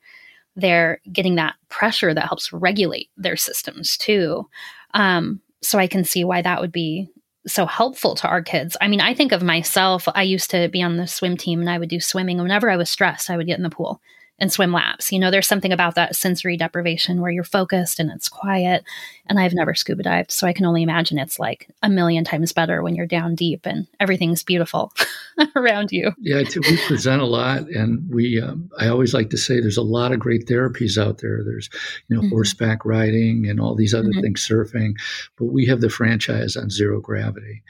[0.57, 4.48] they're getting that pressure that helps regulate their systems too.
[4.92, 7.09] Um, so I can see why that would be
[7.46, 8.76] so helpful to our kids.
[8.80, 11.68] I mean, I think of myself, I used to be on the swim team and
[11.68, 12.38] I would do swimming.
[12.38, 14.00] Whenever I was stressed, I would get in the pool
[14.38, 15.12] and swim laps.
[15.12, 18.83] You know, there's something about that sensory deprivation where you're focused and it's quiet.
[19.27, 22.53] And I've never scuba dived, so I can only imagine it's like a million times
[22.53, 24.92] better when you're down deep and everything's beautiful
[25.57, 26.12] around you.
[26.18, 28.40] Yeah, I we present a lot, and we.
[28.40, 31.42] Um, I always like to say there's a lot of great therapies out there.
[31.44, 31.70] There's,
[32.09, 32.31] you know, Mhm.
[32.31, 34.20] horseback riding and all these other Mhm.
[34.20, 34.92] things, surfing,
[35.38, 37.62] but we have the franchise on zero gravity,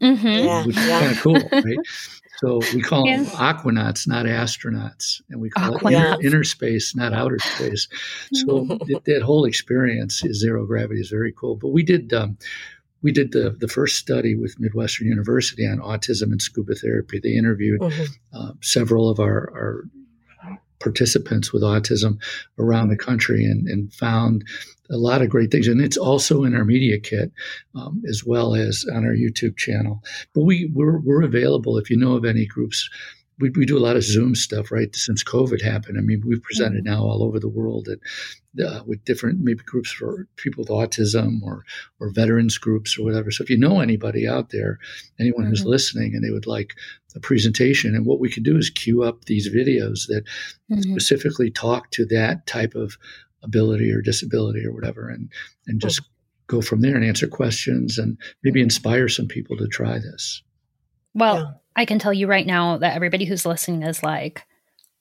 [0.00, 0.26] Mm-hmm.
[0.26, 0.64] Yeah.
[0.66, 1.00] which is Yeah.
[1.00, 1.78] kind of cool, right?
[2.40, 7.12] So we call them aquanauts, not astronauts, and we call it inner, inner space, not
[7.12, 7.86] outer space.
[8.32, 11.56] So that, that whole experience is zero gravity is very cool.
[11.56, 12.12] But we did.
[12.12, 12.38] Um,
[13.02, 17.18] we did the, the first study with Midwestern University on autism and scuba therapy.
[17.18, 18.08] They interviewed Mhm.
[18.34, 19.84] uh, several of our, our
[20.80, 22.18] participants with autism
[22.58, 24.44] around the country and, and found
[24.90, 25.68] a lot of great things.
[25.68, 27.30] And it's also in our media kit
[27.74, 30.02] um, as well as on our YouTube channel.
[30.34, 32.88] But we, we're, we're available if you know of any groups.
[33.40, 34.94] We, we do a lot of Zoom stuff, right?
[34.94, 35.98] Since COVID happened.
[35.98, 37.98] I mean, we've presented now all over the world at,
[38.64, 41.64] uh, with different maybe groups for people with autism or
[42.00, 43.30] or veterans groups or whatever.
[43.30, 44.78] So if you know anybody out there,
[45.18, 45.66] anyone who's Mhm.
[45.68, 46.74] listening, and they would like
[47.14, 50.24] a presentation, and what we can do is queue up these videos that
[50.70, 50.82] Mhm.
[50.84, 52.96] specifically talk to that type of
[53.42, 55.30] ability or disability or whatever, and
[55.66, 56.00] and just
[56.46, 60.42] go from there and answer questions and maybe inspire some people to try this.
[61.14, 61.52] Well, Yeah.
[61.76, 64.44] I can tell you right now that everybody who's listening is like,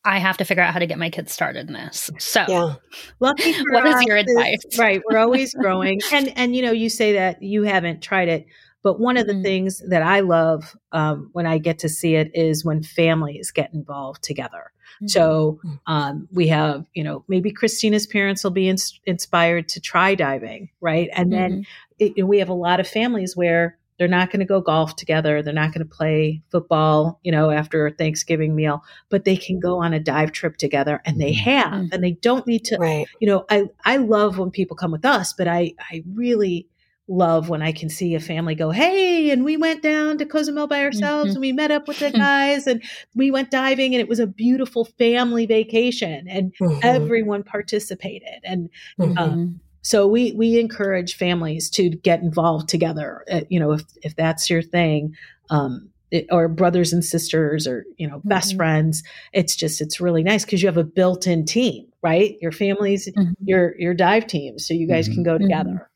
[0.05, 2.09] I have to figure out how to get my kids started in this.
[2.19, 2.75] So, Yeah.
[3.19, 4.59] Lucky What is your advice?
[4.77, 8.45] right, we're always growing, and and you know, you say that you haven't tried it,
[8.83, 9.43] but one of the Mhm.
[9.43, 13.73] things that I love um, when I get to see it is when families get
[13.73, 14.71] involved together.
[15.05, 20.13] So um, we have, you know, maybe Christina's parents will be ins- inspired to try
[20.13, 21.09] diving, right?
[21.13, 21.65] And then
[21.99, 25.43] it, we have a lot of families where they're not going to go golf together,
[25.43, 29.59] they're not going to play football, you know, after a Thanksgiving meal, but they can
[29.59, 31.93] go on a dive trip together, and they have, Mhm.
[31.93, 33.05] and they don't need to Right.
[33.19, 36.67] you know, I I love when people come with us, but I I really
[37.11, 40.67] love when I can see a family go, hey, and we went down to Cozumel
[40.67, 41.35] by ourselves Mhm.
[41.35, 42.83] and we met up with the guys and
[43.15, 46.79] we went diving and it was a beautiful family vacation and Mhm.
[46.83, 49.17] everyone participated and Mhm.
[49.17, 49.59] uh, Mhm.
[49.89, 54.47] So we we encourage families to get involved together uh, you know if if that's
[54.49, 55.15] your thing
[55.49, 58.57] um it, or brothers and sisters or you know best Mhm.
[58.57, 63.09] friends it's just it's really nice because you have a built-in team right your families
[63.17, 63.33] Mhm.
[63.45, 65.13] your your dive teams so you guys Mhm.
[65.15, 65.41] can go Mhm.
[65.41, 65.89] together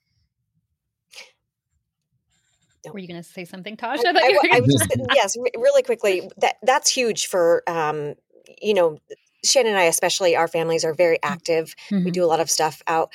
[2.91, 3.99] Were you going to say something, Tosh?
[4.05, 6.29] I, I thought you were I- I was just yes, really quickly.
[6.37, 8.15] That that's huge for um,
[8.61, 8.97] you know,
[9.43, 11.75] Shannon and I, especially our families are very active.
[12.03, 12.11] We Mhm.
[12.11, 13.11] do a lot of stuff out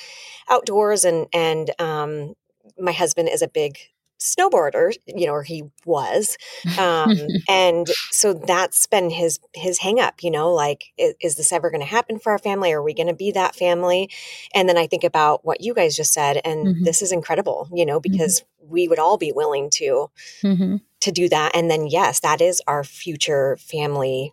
[0.48, 2.34] outdoors, and and um,
[2.78, 3.78] my husband is a big
[4.20, 6.36] snowboarder, you know, or he was,
[6.76, 10.22] um, and so that's been his his hang up.
[10.22, 12.72] You know, like is, is this ever going to happen for our family?
[12.72, 14.10] Are we going to be that family?
[14.54, 16.84] And then I think about what you guys just said, and Mhm.
[16.84, 17.68] this is incredible.
[17.72, 20.10] You know, because we would all be willing to
[20.42, 20.80] Mhm.
[21.00, 24.32] to do that and then yes that is our future family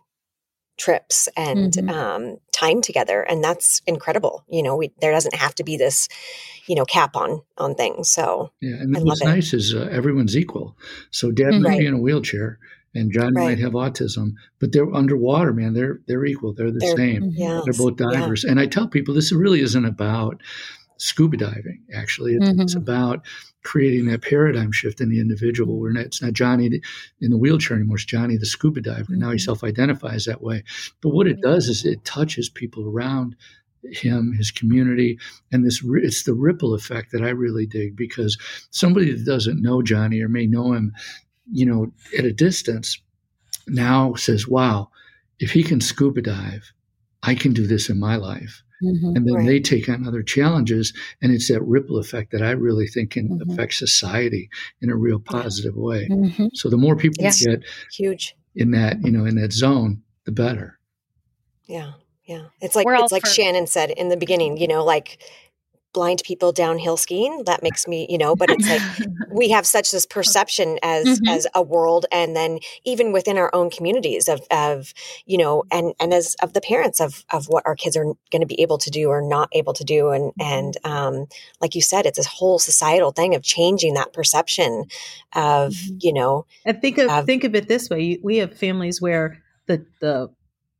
[0.76, 1.90] trips and Mhm.
[1.90, 6.08] um, time together and that's incredible you know we, there doesn't have to be this
[6.66, 8.08] you know cap on on things.
[8.08, 10.76] So yeah, and what's nice is uh, everyone's equal.
[11.10, 11.62] So dad mm-hmm.
[11.62, 12.58] might be in a wheelchair,
[12.94, 13.44] and John right.
[13.44, 15.74] might have autism, but they're underwater, man.
[15.74, 16.52] They're they're equal.
[16.52, 17.32] They're the they're, same.
[17.34, 17.64] Yes.
[17.64, 18.44] They're both divers.
[18.44, 18.52] Yeah.
[18.52, 20.42] And I tell people this really isn't about
[20.98, 21.82] scuba diving.
[21.94, 22.60] Actually, it's, mm-hmm.
[22.60, 23.24] it's about
[23.66, 26.80] creating that paradigm shift in the individual where it's not Johnny
[27.20, 27.96] in the wheelchair anymore.
[27.96, 29.16] It's Johnny the scuba diver.
[29.16, 29.44] Now he mm-hmm.
[29.44, 30.62] self-identifies that way.
[31.02, 33.34] But what it does is it touches people around
[33.82, 35.18] him, his community,
[35.50, 38.38] and this it's the ripple effect that I really dig because
[38.70, 40.92] somebody that doesn't know Johnny or may know him,
[41.50, 43.00] you know, at a distance,
[43.66, 44.90] now says, "Wow,
[45.40, 46.72] if he can scuba dive,
[47.24, 49.46] I can do this in my life." Mm-hmm, and then right.
[49.46, 53.28] they take on other challenges, and it's that ripple effect that I really think can
[53.28, 53.50] mm-hmm.
[53.50, 54.50] affect society
[54.82, 56.08] in a real positive way.
[56.10, 56.48] Mm-hmm.
[56.52, 57.44] So the more people yes.
[57.44, 60.78] get huge in that, you know, in that zone, the better.
[61.64, 61.92] Yeah.
[62.24, 62.46] Yeah.
[62.60, 65.22] It's like We're it's like for- Shannon said in the beginning, you know, like
[65.96, 69.90] blind people downhill skiing that makes me you know but it's like we have such
[69.90, 71.26] this perception as mm-hmm.
[71.28, 74.92] as a world and then even within our own communities of of
[75.24, 78.42] you know and and as of the parents of of what our kids are going
[78.42, 80.42] to be able to do or not able to do and mm-hmm.
[80.42, 81.26] and um
[81.62, 84.84] like you said it's a whole societal thing of changing that perception
[85.34, 85.96] of mm-hmm.
[86.00, 89.42] you know and think of, of think of it this way we have families where
[89.64, 90.28] the the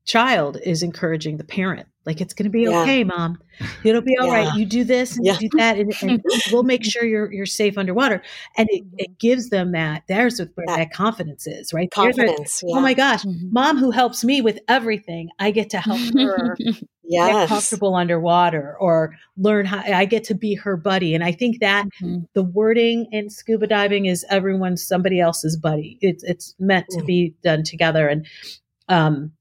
[0.05, 2.80] child is encouraging the parent like it's going to be yeah.
[2.80, 3.38] okay mom
[3.84, 4.48] it'll be all yeah.
[4.48, 4.56] right.
[4.56, 5.32] you do this and yeah.
[5.32, 8.22] you do that and, and, we'll make sure you're you're safe underwater
[8.56, 9.12] and it, it mm-hmm.
[9.18, 13.48] gives them that there's where that, that confidence is right confidence oh my gosh mm-hmm.
[13.50, 16.56] mom who helps me with everything i get to help her
[17.04, 17.32] yes.
[17.32, 21.60] get comfortable underwater or learn how i get to be her buddy and i think
[21.60, 22.20] that mm-hmm.
[22.34, 26.98] the wording in scuba diving is everyone's somebody else's buddy it's it's meant mm-hmm.
[26.98, 27.06] to mm.
[27.06, 28.26] be done together and
[28.88, 29.32] um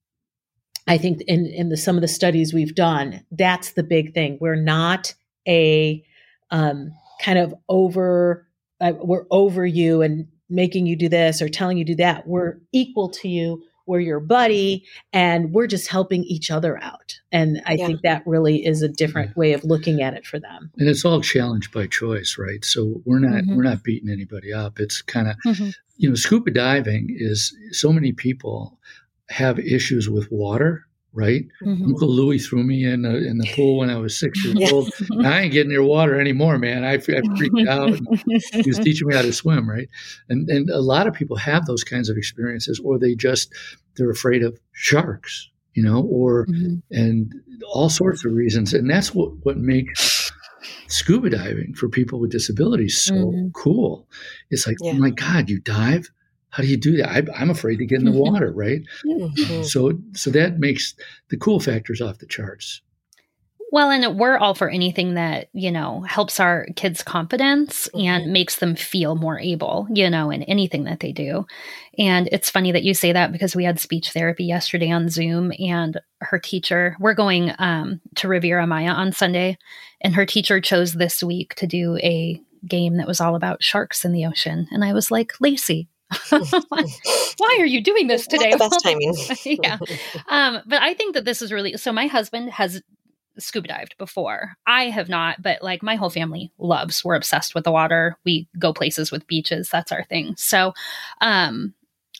[0.87, 4.37] I think in, in the, some of the studies we've done, that's the big thing.
[4.39, 5.13] We're not
[5.47, 6.03] a
[6.51, 8.47] um, kind of over,
[8.79, 12.27] uh, we're over you and making you do this or telling you do that.
[12.27, 13.63] We're equal to you.
[13.87, 17.19] We're your buddy and we're just helping each other out.
[17.31, 17.85] And I yeah.
[17.85, 19.39] think that really is a different yeah.
[19.39, 20.71] way of looking at it for them.
[20.77, 22.65] And it's all challenged by choice, right?
[22.65, 23.55] So we're not mm-hmm.
[23.55, 24.79] we're not beating anybody up.
[24.79, 25.69] It's kind of mm-hmm.
[25.97, 28.79] you know, scuba diving is so many people
[29.29, 31.45] have issues with water, right?
[31.63, 31.85] Mm-hmm.
[31.85, 34.69] Uncle Louis threw me in the, in the pool when I was six years yeah.
[34.71, 34.91] old.
[35.23, 36.83] I ain't getting near water anymore, man.
[36.83, 37.97] I, I freaked out.
[38.25, 39.87] he was teaching me how to swim, right?
[40.29, 43.51] And and a lot of people have those kinds of experiences, or they just
[43.95, 46.75] they're afraid of sharks, you know, or mm-hmm.
[46.91, 47.33] and
[47.73, 48.73] all sorts of reasons.
[48.73, 50.31] And that's what what makes
[50.87, 53.47] scuba diving for people with disabilities so mm-hmm.
[53.53, 54.07] cool.
[54.49, 54.91] It's like, yeah.
[54.91, 56.09] oh my God, you dive?
[56.55, 57.09] How do you do that?
[57.09, 58.19] I, am afraid to get in the mm-hmm.
[58.31, 58.81] water, right?
[59.05, 59.63] Mm-hmm.
[59.63, 60.95] So, so that makes
[61.27, 62.81] the cool factors off the charts.
[63.73, 68.07] Well, and we're all for anything that, you know, helps our kids' confidence mm-hmm.
[68.07, 71.45] and makes them feel more able, you know, in anything that they do.
[71.97, 75.51] And it's funny that you say that because we had speech therapy yesterday on Zoom
[75.59, 79.57] and her teacher, we're going um, to Riviera Maya on Sunday,
[79.99, 84.05] and her teacher chose this week to do a game that was all about sharks
[84.05, 84.67] in the ocean.
[84.71, 85.89] And I was like, Lacey,
[87.37, 88.49] why are you doing this today?
[88.51, 89.59] Not the best timing.
[89.63, 89.77] yeah.
[90.27, 92.81] Um, but I think that this is really so my husband has
[93.37, 94.55] scuba dived before.
[94.65, 97.03] I have not, but like my whole family loves.
[97.03, 98.17] We're obsessed with the water.
[98.25, 99.69] We go places with beaches.
[99.69, 100.35] That's our thing.
[100.37, 100.73] So
[101.21, 101.73] um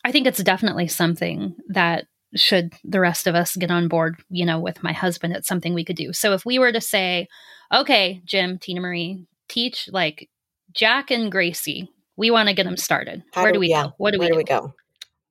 [0.04, 2.06] I think it's definitely something that
[2.36, 5.74] should the rest of us get on board, you know, with my husband, it's something
[5.74, 6.14] we could do.
[6.14, 7.28] So if we were to say,
[7.74, 10.30] okay, Jim, Tinamarie, teach like
[10.74, 13.24] Jack and Gracie we want to get them started.
[13.34, 13.94] How Where do, we yeah, go?
[13.98, 14.74] What do Where we do we go?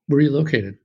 [0.07, 0.79] Where are you located?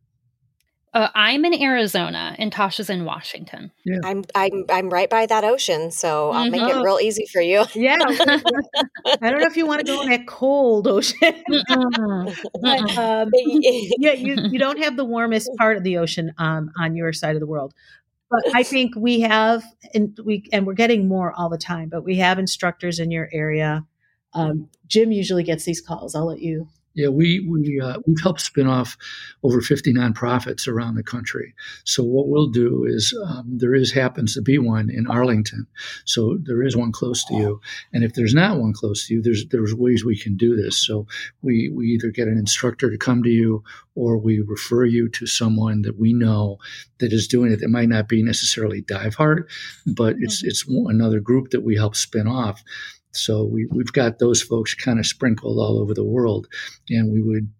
[0.91, 3.71] Uh, I'm in Arizona, and Tasha's in Washington.
[3.85, 3.99] Yeah.
[4.03, 6.51] I'm I'm I'm right by that ocean, so I'll mm-hmm.
[6.51, 6.81] make it mm-hmm.
[6.81, 7.65] real easy for you.
[7.75, 13.29] Yeah, I don't know if you want to go in that cold ocean, but um,
[13.33, 17.35] yeah, you you don't have the warmest part of the ocean um, on your side
[17.35, 17.73] of the world.
[18.31, 21.89] But I think we have, and we and we're getting more all the time.
[21.89, 23.85] But we have instructors in your area
[24.33, 26.15] um, Jim usually gets these calls.
[26.15, 28.97] I'll let you yeah, we we uh, we've helped spin off
[29.43, 31.53] over 50 nonprofits around the country.
[31.85, 35.67] So what we'll do is um, there is happens to be one in Arlington,
[36.03, 37.61] so there is one close to you.
[37.93, 40.77] And if there's not one close to you, there's there's ways we can do this.
[40.77, 41.07] So
[41.41, 43.63] we we either get an instructor to come to you,
[43.95, 46.57] or we refer you to someone that we know
[46.99, 47.61] that is doing it.
[47.61, 49.43] That might not be necessarily Diveheart,
[49.85, 50.49] but it's mm-hmm.
[50.49, 52.63] it's another group that we help spin off
[53.11, 56.47] so we, we've got those folks kind of sprinkled all over the world,
[56.89, 57.51] and we would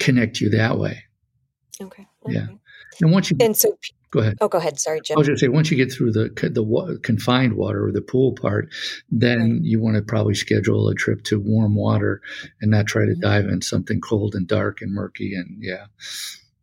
[0.00, 1.04] connect you that way.
[1.80, 2.06] Okay.
[2.28, 2.46] Yeah.
[3.00, 3.76] And once you and so
[4.10, 4.38] go ahead.
[4.40, 4.78] Oh, go ahead.
[4.78, 5.16] Sorry, Jim.
[5.16, 8.00] I was going to say once you get through the the confined water or the
[8.00, 8.68] pool part,
[9.10, 9.60] then right.
[9.62, 12.20] you want to probably schedule a trip to warm water
[12.60, 13.20] and not try to mm-hmm.
[13.20, 15.86] dive in something cold and dark and murky and yeah.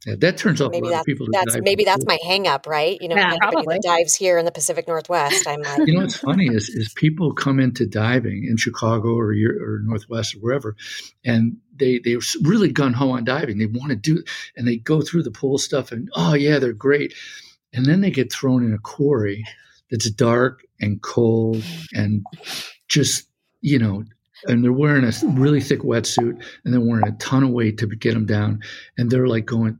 [0.05, 1.27] Yeah, that turns off maybe that's, people.
[1.31, 2.97] That's maybe that's my hang up, right?
[2.99, 6.01] You know, yeah, anybody that dives here in the Pacific Northwest, I'm like, you know,
[6.01, 6.25] what's hmm.
[6.25, 10.75] funny is is people come into diving in Chicago or or Northwest or wherever,
[11.23, 13.59] and they they're really gun ho on diving.
[13.59, 14.23] They want to do,
[14.57, 17.13] and they go through the pool stuff, and oh yeah, they're great,
[17.71, 19.43] and then they get thrown in a quarry
[19.91, 22.25] that's dark and cold and
[22.87, 23.27] just
[23.59, 24.03] you know
[24.45, 27.87] and they're wearing a really thick wetsuit and they're wearing a ton of weight to
[27.87, 28.61] get them down
[28.97, 29.77] and they're like going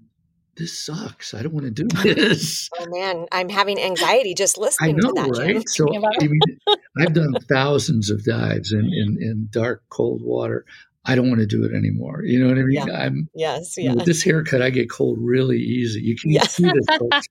[0.62, 1.34] this sucks.
[1.34, 2.70] I don't want to do this.
[2.80, 5.39] Oh man, I'm having anxiety just listening I know, to that.
[5.39, 5.68] Right?
[5.68, 6.39] So I mean,
[6.99, 10.66] I've done thousands of dives in, in, in dark, cold water.
[11.03, 12.22] I don't want to do it anymore.
[12.24, 12.88] You know what I mean?
[12.88, 12.95] Yeah.
[12.95, 13.93] I'm yes, yeah.
[13.93, 15.99] With this haircut, I get cold really easy.
[16.01, 16.43] You can yeah.
[16.43, 17.28] see this.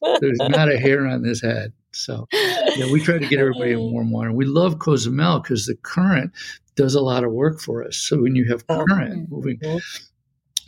[0.00, 0.20] Cold.
[0.22, 1.74] There's not a hair on this head.
[1.92, 4.32] So yeah, we try to get everybody in warm water.
[4.32, 6.32] We love Cozumel because the current
[6.74, 7.98] does a lot of work for us.
[7.98, 9.36] So when you have oh, current oh.
[9.36, 9.60] moving,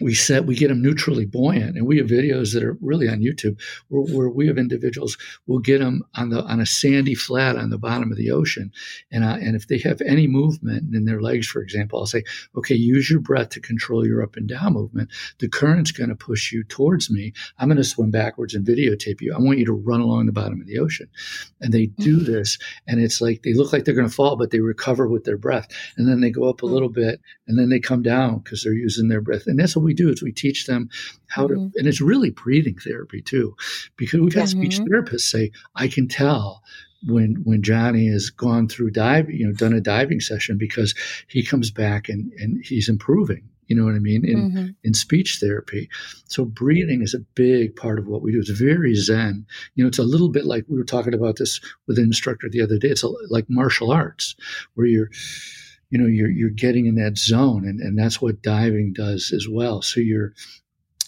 [0.01, 3.20] we set we get them neutrally buoyant and we have videos that are really on
[3.20, 5.16] youtube where, where, we have individuals
[5.47, 8.72] we'll get them on the on a sandy flat on the bottom of the ocean
[9.12, 12.24] and uh, and if they have any movement in their legs for example i'll say
[12.57, 16.16] okay use your breath to control your up and down movement the current's going to
[16.16, 19.64] push you towards me i'm going to swim backwards and videotape you i want you
[19.64, 21.09] to run along the bottom of the ocean
[21.61, 22.32] and they do mm-hmm.
[22.32, 25.24] this and it's like they look like they're going to fall but they recover with
[25.24, 26.74] their breath and then they go up a mm-hmm.
[26.74, 29.84] little bit and then they come down because they're using their breath and that's what
[29.85, 30.89] we do is we teach them
[31.28, 31.68] how mm-hmm.
[31.68, 33.55] to, and it's really breathing therapy too,
[33.97, 34.61] because we've had mm-hmm.
[34.61, 36.62] speech therapists say, I can tell
[37.07, 40.95] when when Johnny has gone through diving, you know, done a diving session because
[41.28, 43.49] he comes back and and he's improving.
[43.66, 44.66] You know what I mean in mm-hmm.
[44.82, 45.89] in speech therapy.
[46.26, 48.39] So breathing is a big part of what we do.
[48.39, 49.47] It's very zen.
[49.74, 52.49] You know, it's a little bit like we were talking about this with an instructor
[52.51, 52.89] the other day.
[52.89, 54.37] It's a, like martial arts
[54.74, 55.11] where you're
[55.95, 59.47] you know you're you're getting in that zone and, and that's what diving does as
[59.49, 60.34] well so you're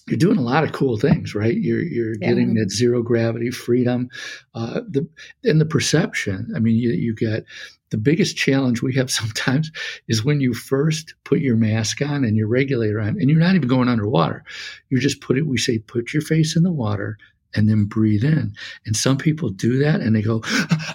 [0.07, 2.28] you're doing a lot of cool things right you're you're yeah.
[2.28, 4.09] getting that zero gravity freedom
[4.55, 5.05] uh, the
[5.43, 7.45] and the perception i mean you, you get
[7.91, 9.72] the biggest challenge we have sometimes
[10.07, 13.57] is when you first put your mask on and your regulator on and you're not
[13.57, 14.45] even going underwater
[14.89, 17.18] you just put it we say put your face in the water
[17.55, 18.53] and then breathe in.
[18.84, 20.43] And some people do that and they go,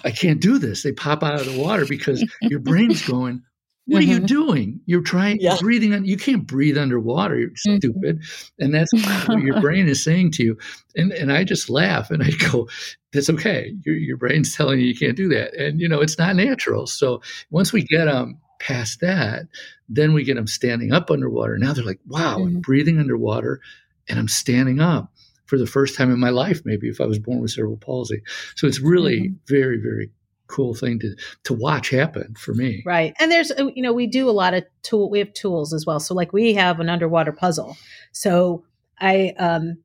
[0.04, 0.84] I can't do this.
[0.84, 3.42] They pop out of the water because your brain's going,
[3.86, 4.10] what mm-hmm.
[4.10, 4.26] are you mm-hmm.
[4.26, 4.80] doing?
[4.86, 5.56] You're trying yeah.
[5.60, 7.76] breathing on you can't breathe underwater, you're mm-hmm.
[7.76, 8.22] stupid.
[8.58, 8.92] And that's
[9.26, 10.58] what your brain is saying to you.
[10.94, 12.68] And and I just laugh and I go,
[13.12, 13.74] That's okay.
[13.84, 15.54] Your your brain's telling you you can't do that.
[15.54, 16.86] And you know, it's not natural.
[16.86, 19.48] So once we get them past that,
[19.88, 21.58] then we get them standing up underwater.
[21.58, 22.56] Now they're like, wow, mm-hmm.
[22.56, 23.60] I'm breathing underwater
[24.08, 25.12] and I'm standing up
[25.46, 28.22] for the first time in my life, maybe if I was born with cerebral palsy.
[28.54, 29.34] So it's really mm-hmm.
[29.48, 30.10] very, very
[30.52, 32.82] cool thing to to watch happen for me.
[32.84, 33.14] Right.
[33.18, 35.86] And there's uh, you know we do a lot of tool we have tools as
[35.86, 35.98] well.
[36.00, 37.76] So like we have an underwater puzzle.
[38.12, 38.64] So
[39.00, 39.78] I um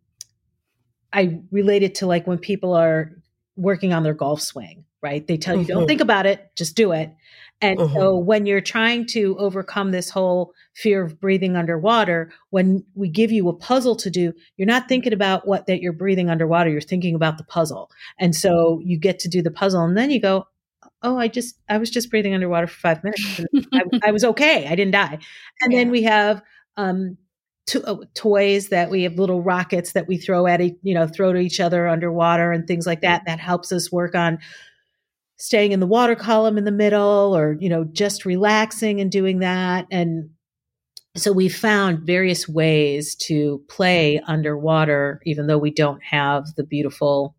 [1.14, 3.12] I relate it to like when people are
[3.56, 5.26] working on their golf swing, right?
[5.26, 5.80] They tell you mm-hmm.
[5.80, 7.12] don't think about it, just do it.
[7.60, 7.96] And mm-hmm.
[7.96, 13.32] so when you're trying to overcome this whole fear of breathing underwater, when we give
[13.32, 16.82] you a puzzle to do, you're not thinking about what that you're breathing underwater, you're
[16.82, 17.90] thinking about the puzzle.
[18.20, 20.46] And so you get to do the puzzle and then you go,
[21.04, 23.42] oh, I just, I was just breathing underwater for five minutes.
[23.74, 24.68] I, I, was okay.
[24.68, 25.20] I didn't die.
[25.62, 25.80] And yeah.
[25.80, 26.42] then we have,
[26.76, 27.18] um,
[27.68, 31.08] to, uh, toys that we have little rockets that we throw at, each, you know,
[31.08, 33.24] throw to each other underwater and things like that.
[33.26, 34.40] That helps us work on
[35.38, 39.40] staying in the water column in the middle or, you know, just relaxing and doing
[39.40, 39.86] that.
[39.92, 40.32] And
[41.16, 47.36] so we found various ways to play underwater, even though we don't have the beautiful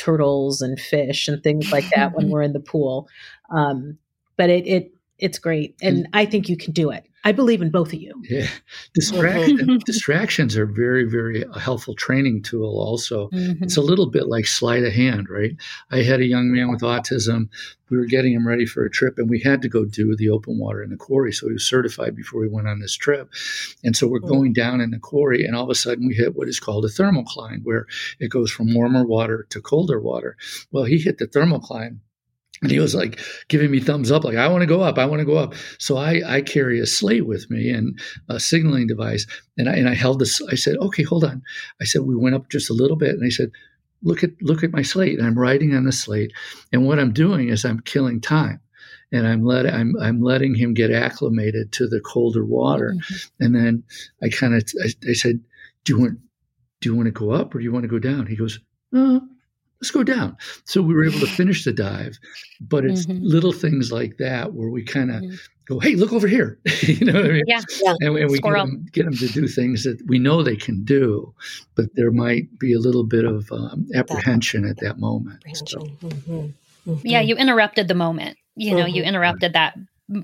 [0.00, 3.08] turtles and fish and things like that when we're in the pool.
[3.50, 3.98] Um,
[4.36, 7.06] but it, it it's great, and I think you can do it.
[7.22, 8.14] I believe in both of you.
[8.28, 8.48] Yeah,
[8.94, 12.78] Distraction, distractions are very, very a helpful training tool.
[12.78, 13.62] Also, mm-hmm.
[13.62, 15.54] it's a little bit like sleight of hand, right?
[15.90, 17.48] I had a young man with autism.
[17.90, 20.30] We were getting him ready for a trip, and we had to go do the
[20.30, 21.32] open water in the quarry.
[21.32, 23.28] So he was certified before we went on this trip.
[23.84, 26.36] And so we're going down in the quarry, and all of a sudden we hit
[26.36, 27.86] what is called a thermocline, where
[28.18, 30.36] it goes from warmer water to colder water.
[30.70, 31.98] Well, he hit the thermocline
[32.62, 35.06] and he was like giving me thumbs up, like, I want to go up, I
[35.06, 35.54] want to go up.
[35.78, 37.98] So I, I carry a slate with me and
[38.28, 39.26] a signaling device.
[39.56, 41.42] And I, and I held this, I said, okay, hold on.
[41.80, 43.10] I said, we went up just a little bit.
[43.10, 43.50] And I said,
[44.02, 45.18] look at, look at my slate.
[45.18, 46.32] And I'm writing on the slate.
[46.72, 48.60] And what I'm doing is I'm killing time
[49.12, 53.44] and I'm let I'm I'm letting him get acclimated to the colder water, mm-hmm.
[53.44, 53.82] and then
[54.22, 55.40] I kind of I, I, said,
[55.84, 56.18] "Do you want
[56.80, 58.26] do you want to go up or do you want to go down?
[58.26, 58.58] He goes,
[58.94, 59.20] uh,
[59.80, 60.36] let's go down.
[60.64, 62.18] So we were able to finish the dive,
[62.60, 63.24] but it's mm-hmm.
[63.24, 65.34] little things like that where we kind of mm-hmm.
[65.66, 66.58] go, hey, look over here.
[66.82, 67.44] you know what I mean?
[67.46, 67.60] Yeah.
[67.82, 67.94] yeah.
[68.00, 70.84] And, and, we get them, get them, to do things that we know they can
[70.84, 71.34] do,
[71.74, 75.42] but there might be a little bit of um, apprehension that, at that moment.
[75.54, 75.78] So.
[75.78, 76.90] Mm-hmm.
[76.90, 77.06] mm-hmm.
[77.06, 78.36] Yeah, you interrupted the moment.
[78.56, 79.08] You know, you mm-hmm.
[79.08, 79.74] interrupted that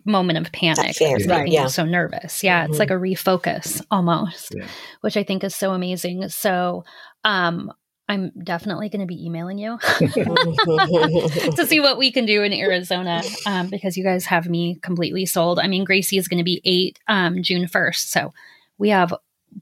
[0.05, 1.69] moment of panic fear, right, yeah.
[1.69, 2.73] so nervous yeah mm-hmm.
[2.73, 4.67] it's like a refocus almost yeah.
[5.03, 6.83] which i think is so amazing so
[7.23, 7.71] um
[8.09, 13.23] I'm definitely going to be emailing you to see what we can do in Arizona
[13.47, 15.59] um, because you guys have me completely sold.
[15.59, 18.07] I mean, Gracie is going to be eight um, June 1st.
[18.07, 18.33] So
[18.79, 19.13] we have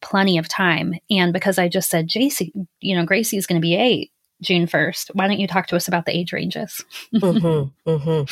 [0.03, 0.95] plenty of time.
[1.11, 4.67] And because I just said, JC, you know, Gracie is going to be eight June
[4.67, 6.85] 1st, why don't you talk to us about the age ranges?
[7.15, 8.25] mm-hmm, mm-hmm.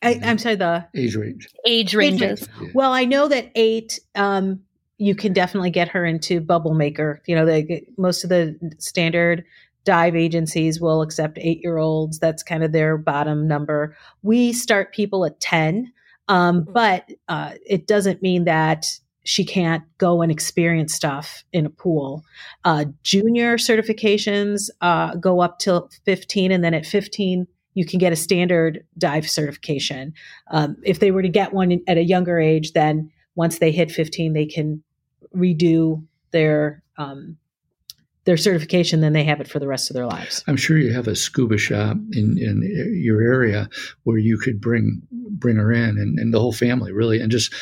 [0.00, 1.48] I, am sorry, the age range.
[1.66, 2.42] Age ranges.
[2.42, 2.74] Age range.
[2.74, 4.60] Well, I know that eight, um,
[4.98, 7.22] you can definitely get her into bubble maker.
[7.26, 9.44] You know, they, most of the standard
[9.84, 12.18] dive agencies will accept eight year olds.
[12.18, 13.96] That's kind of their bottom number.
[14.22, 15.92] We start people at 10,
[16.28, 16.72] um, mm-hmm.
[16.72, 18.86] but uh, it doesn't mean that
[19.24, 22.24] she can't go and experience stuff in a pool.
[22.64, 28.12] Uh, junior certifications uh, go up till 15, and then at 15, you can get
[28.12, 30.12] a standard dive certification.
[30.50, 33.90] Um, if they were to get one at a younger age, then once they hit
[33.90, 34.82] 15, they can
[35.38, 37.38] redo their um,
[38.24, 40.44] their certification, then they have it for the rest of their lives.
[40.46, 42.60] I'm sure you have a scuba shop in, in
[43.02, 43.70] your area
[44.02, 47.54] where you could bring bring her in and, and the whole family really and just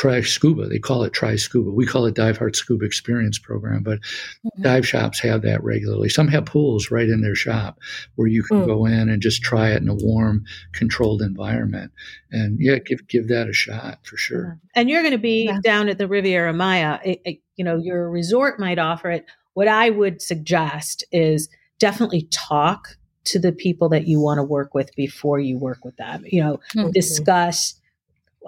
[0.00, 0.66] try scuba.
[0.66, 1.70] They call it try scuba.
[1.70, 4.62] We call it Diveheart Scuba Experience Program, but mm-hmm.
[4.62, 6.08] dive shops have that regularly.
[6.08, 7.78] Some have pools right in their shop
[8.14, 8.66] where you can mm.
[8.66, 10.42] go in and just try it in a warm,
[10.72, 11.92] controlled environment.
[12.30, 14.58] And yeah, give give that a shot for sure.
[14.74, 15.58] And you're going to be yeah.
[15.62, 16.98] down at the Riviera Maya.
[17.04, 19.26] It, it, you know, your resort might offer it.
[19.52, 24.72] What I would suggest is definitely talk to the people that you want to work
[24.72, 26.24] with before you work with them.
[26.24, 26.90] You know, mm-hmm.
[26.92, 27.74] discuss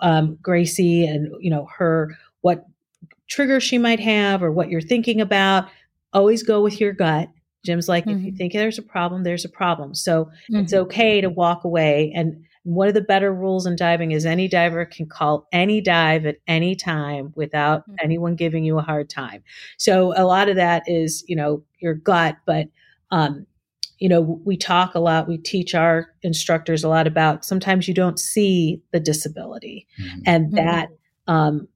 [0.00, 2.66] um, Gracie and you know her what
[3.28, 5.68] triggers she might have or what you're thinking about.
[6.12, 7.28] Always go with your gut.
[7.64, 8.18] Jim's like, mm-hmm.
[8.18, 8.36] if you mm-hmm.
[8.36, 9.94] think there's a problem, there's a problem.
[9.94, 10.56] So mm-hmm.
[10.56, 12.12] it's okay to walk away.
[12.14, 16.26] And one of the better rules in diving is any diver can call any dive
[16.26, 17.94] at any time without mm-hmm.
[18.02, 19.42] anyone giving you a hard time.
[19.78, 22.66] So a lot of that is, you know, your gut, but
[23.10, 23.46] um,
[24.02, 27.94] you know, we talk a lot, we teach our instructors a lot about sometimes you
[27.94, 30.20] don't see the disability mm-hmm.
[30.26, 30.56] and mm-hmm.
[30.56, 30.88] that,
[31.28, 31.68] um,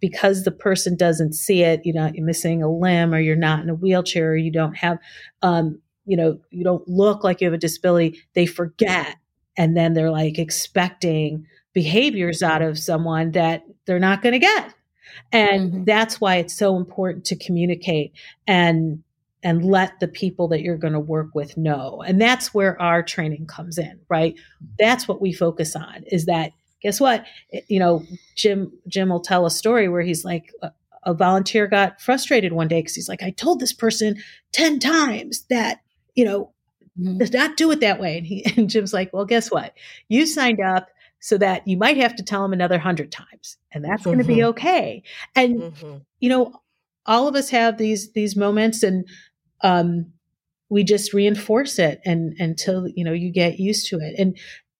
[0.00, 3.64] because the person doesn't see it, you know, you're missing a limb or you're not
[3.64, 4.96] in a wheelchair or you don't have,
[5.42, 9.16] um, you know, you don't look like you have a disability, they forget.
[9.58, 14.72] And then they're like expecting behaviors out of someone that they're not going to get.
[15.32, 15.84] And mm-hmm.
[15.84, 18.12] that's why it's so important to communicate
[18.46, 19.02] and
[19.42, 22.02] and let the people that you're going to work with know.
[22.06, 24.34] And that's where our training comes in, right?
[24.78, 27.24] That's what we focus on is that guess what?
[27.68, 28.04] You know,
[28.36, 30.70] Jim Jim will tell a story where he's like a,
[31.04, 34.16] a volunteer got frustrated one day cuz he's like I told this person
[34.52, 35.80] 10 times that,
[36.14, 36.52] you know,
[36.98, 37.22] mm-hmm.
[37.32, 39.74] not do it that way and he and Jim's like, "Well, guess what?
[40.08, 40.88] You signed up
[41.20, 44.10] so that you might have to tell them another 100 times and that's mm-hmm.
[44.10, 45.02] going to be okay."
[45.34, 45.96] And mm-hmm.
[46.20, 46.62] you know,
[47.06, 49.06] all of us have these these moments and
[49.62, 50.12] um,
[50.72, 54.38] we just reinforce it and until you know you get used to it and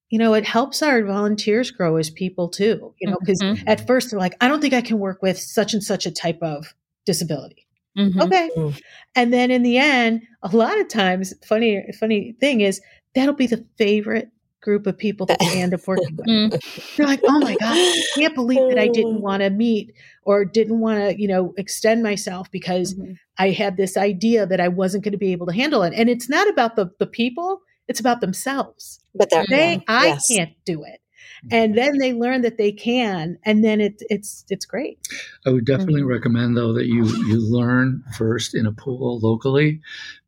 [0.09, 3.69] you know it helps our volunteers grow as people too you know because mm-hmm.
[3.69, 6.11] at first they're like i don't think i can work with such and such a
[6.11, 6.75] type of
[7.05, 7.67] disability
[7.99, 8.23] mm-hmm.
[8.23, 8.81] okay mm.
[9.15, 12.81] and then in the end a lot of times funny funny thing is
[13.15, 14.31] that'll be the favorite
[14.63, 16.27] group of people that they end up working with.
[16.27, 16.97] Mm.
[16.97, 19.93] They're like, oh my God, I can't believe that I didn't want to meet
[20.23, 23.13] or didn't want to, you know, extend myself because mm-hmm.
[23.39, 25.93] I had this idea that I wasn't going to be able to handle it.
[25.95, 29.01] And it's not about the, the people, it's about themselves.
[29.15, 29.81] But they yeah.
[29.89, 30.27] I yes.
[30.29, 31.02] can't do it.
[31.51, 34.99] And then they learn that they can, and then it's it's it's great.
[35.45, 36.11] I would definitely mm-hmm.
[36.11, 39.81] recommend though that you you learn first in a pool locally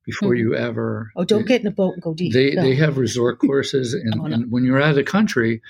[0.05, 0.49] before mm-hmm.
[0.49, 1.13] you ever.
[1.15, 2.33] Oh, don't get in a boat and go deep.
[2.33, 2.63] They no.
[2.63, 4.35] they have resort courses, and, oh, no.
[4.35, 5.63] and, when you're out of the country,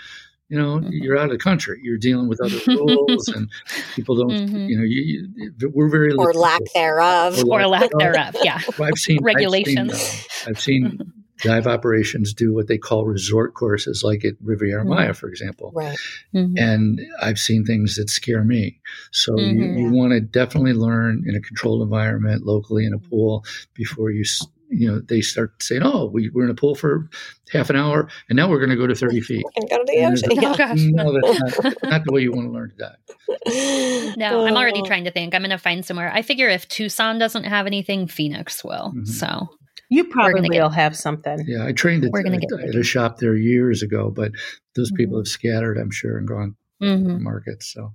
[0.49, 0.89] you know mm-hmm.
[0.93, 1.79] you're out of the country.
[1.83, 3.51] You're dealing with other rules, and
[3.95, 4.31] people don't.
[4.31, 4.69] Mm-hmm.
[4.69, 8.35] You know, you, you, we're very or lack thereof, or, or lack thereof.
[8.43, 9.93] Yeah, I've seen regulations.
[9.93, 10.17] I've seen,
[10.47, 14.81] uh, I've seen mm-hmm dive operations do what they call resort courses, like at Riviera
[14.83, 14.95] mm-hmm.
[14.95, 15.71] Maya, for example.
[15.75, 15.97] Right.
[16.35, 16.59] Mm-hmm.
[16.59, 18.81] And I've seen things that scare me.
[19.13, 19.59] So mm-hmm.
[19.61, 24.11] you, you want to definitely learn in a controlled environment, locally in a pool, before
[24.11, 24.25] you
[24.71, 27.09] you know, they start saying, "Oh, we were in a pool for
[27.53, 29.85] half an hour, and now we're going to go to thirty feet." And go to
[29.87, 30.31] the ocean.
[30.45, 30.81] Oh, gosh.
[30.81, 34.17] No, that's not, not the way you want to learn to dive.
[34.17, 34.87] No, I'm already Oh.
[34.87, 35.35] trying to think.
[35.35, 36.11] I'm going to find somewhere.
[36.13, 38.93] I figure if Tucson doesn't have anything, Phoenix will.
[38.95, 39.07] Mhm.
[39.07, 39.49] So,
[39.95, 41.45] You gonna probably get- will have something.
[41.47, 42.79] Yeah, I trained at, We're gonna get at ready.
[42.81, 44.33] a shop there years ago, but
[44.77, 45.21] those people Mhm.
[45.21, 47.07] have scattered, I'm sure, and gone mhm.
[47.07, 47.73] to markets.
[47.73, 47.95] So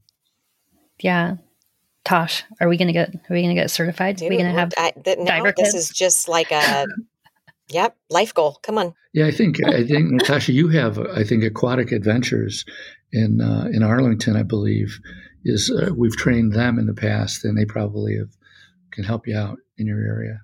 [1.01, 1.37] yeah.
[2.05, 3.09] Tosh, are we going to get?
[3.13, 4.21] Are we going to get certified?
[4.21, 4.71] Are we going to have?
[4.77, 5.89] I, th- now diver this kids?
[5.89, 6.87] is just like a
[7.69, 8.57] yep life goal.
[8.63, 8.93] Come on.
[9.13, 12.65] yeah, I think I think Natasha, you have I think Aquatic Adventures
[13.11, 14.97] in uh, in Arlington, I believe,
[15.43, 18.29] is uh, we've trained them in the past, and they probably have
[18.91, 20.39] can help you out in your area.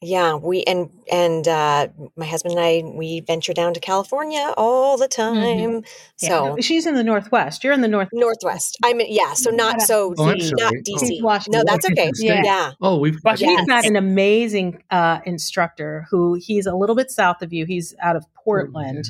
[0.00, 4.96] Yeah, we and and uh, my husband and I we venture down to California all
[4.96, 5.82] the time.
[6.20, 6.28] Yeah.
[6.30, 7.64] So She's in the Northwest.
[7.64, 8.08] You're in the North.
[8.12, 8.78] Northwest.
[8.84, 9.32] I mean, yeah.
[9.32, 10.72] So not so Oh, I'm not.
[10.86, 11.18] DC.
[11.20, 11.58] Oh, Washington.
[11.58, 11.94] No, that's okay.
[12.10, 12.44] Washington State.
[12.44, 12.72] Yeah.
[12.80, 17.42] Oh, we've Washington She's got an amazing uh, instructor who he's a little bit south
[17.42, 17.66] of you.
[17.66, 19.06] He's out of Portland.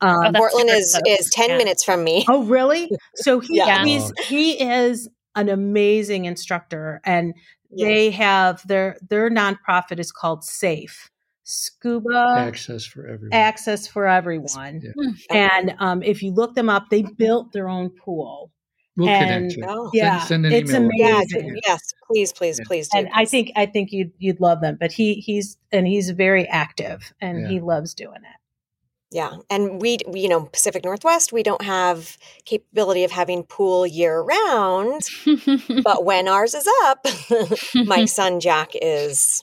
[0.00, 1.20] Oh, Um, that's Portland is close.
[1.20, 1.58] is ten Yeah.
[1.58, 2.24] minutes from me.
[2.28, 2.90] oh, really?
[3.14, 3.84] So he, Yeah.
[3.84, 7.32] he's he is an amazing instructor, and
[7.70, 7.86] Yeah.
[7.88, 11.10] they have their their nonprofit is called Safe
[11.44, 13.32] Scuba access for everyone.
[13.32, 14.82] Access for Everyone.
[14.82, 15.12] Yeah.
[15.30, 18.50] And um, if you look them up, they built their own pool.
[18.96, 19.64] We'll and- connect you.
[19.68, 19.90] Oh.
[19.92, 20.90] Yeah, send, send an it's email.
[20.94, 21.60] Yeah, amazing.
[21.66, 22.64] yes, please, please, Yeah.
[22.66, 22.98] please do.
[22.98, 24.76] and I think I think you'd you'd love them.
[24.80, 27.48] But he he's and he's very active and Yeah.
[27.48, 28.40] he loves doing it.
[29.12, 33.86] Yeah, and we, we, you know, Pacific Northwest, we don't have capability of having pool
[33.86, 35.02] year round.
[35.84, 37.06] But when ours is up,
[37.86, 39.42] my son Jack is.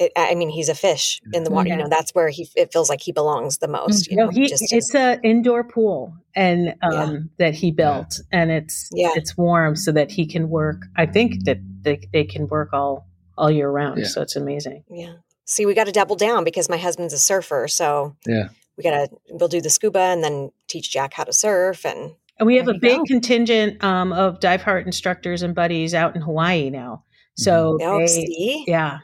[0.00, 1.68] It, I mean, he's a fish in the water.
[1.68, 1.76] Yeah.
[1.76, 2.48] You know, that's where he.
[2.56, 4.08] It feels like he belongs the most.
[4.10, 7.18] You No, know, he just, it's a indoor pool and um Yeah.
[7.38, 9.12] that he built and it's Yeah.
[9.14, 10.82] it's warm so that he can work.
[10.96, 13.06] I think that they, they can work all
[13.38, 13.98] all year round.
[14.00, 14.06] Yeah.
[14.06, 14.82] So it's amazing.
[14.90, 15.14] yeah.
[15.44, 18.48] See, we got to double down because my husband's a surfer, so Yeah.
[18.76, 19.08] We got to.
[19.30, 22.68] We'll do the scuba and then teach Jack how to surf, and And we have
[22.68, 23.04] a big go.
[23.04, 27.04] contingent um, of Diveheart instructors and buddies out in Hawaii now.
[27.36, 28.98] So oh, they, see, yeah,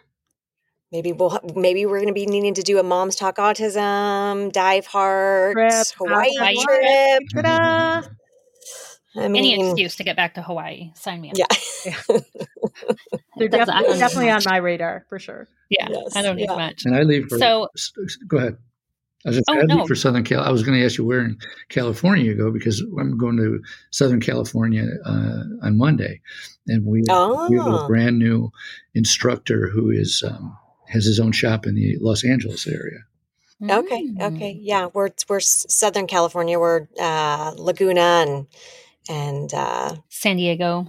[0.92, 1.38] maybe we'll.
[1.54, 6.30] Maybe we're going to be needing to do a mom's talk autism, Diveheart, Trip, Hawaii
[6.36, 7.22] Hawaii trip.
[7.44, 8.08] ta-da!
[9.16, 11.36] I Any excuse to get back to Hawaii, sign me up.
[11.84, 11.96] yeah.
[13.36, 15.48] They're That's- def- I definitely on my radar for sure.
[15.68, 16.56] Yeah, Yes, I don't need yeah.
[16.56, 16.84] much.
[16.84, 18.56] And I leave for So- s- s- go ahead.
[19.24, 19.86] I was just Oh, I leave no.
[19.86, 20.42] for Southern Cal.
[20.42, 23.60] I was going to ask you where in California you go because I'm going to
[23.90, 26.20] Southern California uh, on Monday,
[26.66, 27.86] and we, we have a Oh.
[27.86, 28.50] brand new
[28.94, 30.56] instructor who is um,
[30.88, 33.00] has his own shop in the Los Angeles area.
[33.62, 34.06] Okay.
[34.08, 34.34] Mm.
[34.36, 34.58] Okay.
[34.62, 36.58] Yeah, we're we're Southern California.
[36.58, 38.46] We're uh, Laguna and
[39.10, 40.86] and uh, San Diego.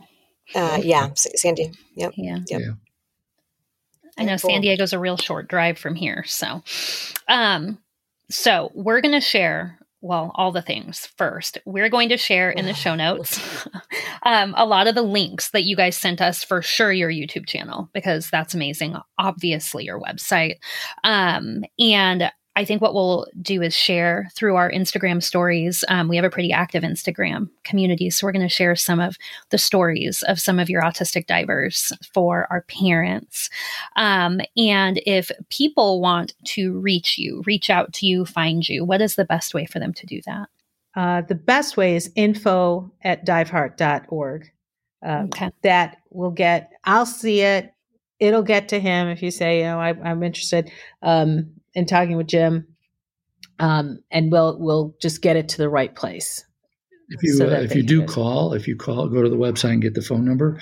[0.56, 1.72] uh, yeah, S- Sandy.
[1.96, 2.14] Yep.
[2.16, 2.38] Yeah.
[2.48, 2.62] Yep.
[2.62, 2.72] Yeah.
[4.18, 4.50] I know Cool.
[4.52, 6.24] San Diego's a real short drive from here.
[6.28, 6.64] So,
[7.28, 7.78] um,
[8.32, 11.58] so we're going to share, well, all the things first.
[11.66, 13.40] We're going to share in the show notes
[14.24, 17.48] um, a lot of the links that you guys sent us for sure your YouTube
[17.48, 18.96] channel, because that's amazing.
[19.20, 20.56] Obviously, your website.
[21.04, 25.86] Um, and I think what we'll do is share through our Instagram stories.
[25.88, 28.10] Um, we have a pretty active Instagram community.
[28.10, 29.16] So we're going to share some of
[29.52, 33.50] the stories of some of your autistic divers for our parents.
[33.96, 39.02] Um, and if people want to reach you, reach out to you, find you, what
[39.02, 40.50] is the best way for them to do that?
[40.94, 44.52] Uh, the best way is info at diveheart.org.
[45.04, 45.52] Um, Okay.
[45.64, 47.74] That will get, I'll see it.
[48.20, 50.70] It'll get to him if you say, you know, I, I'm interested
[51.02, 52.68] um, in talking with Jim.
[53.60, 56.46] Um, and we'll we'll just get it to the right place.
[57.10, 59.74] If you So uh, if you do call, if you call, go to the website
[59.74, 60.60] and get the phone number.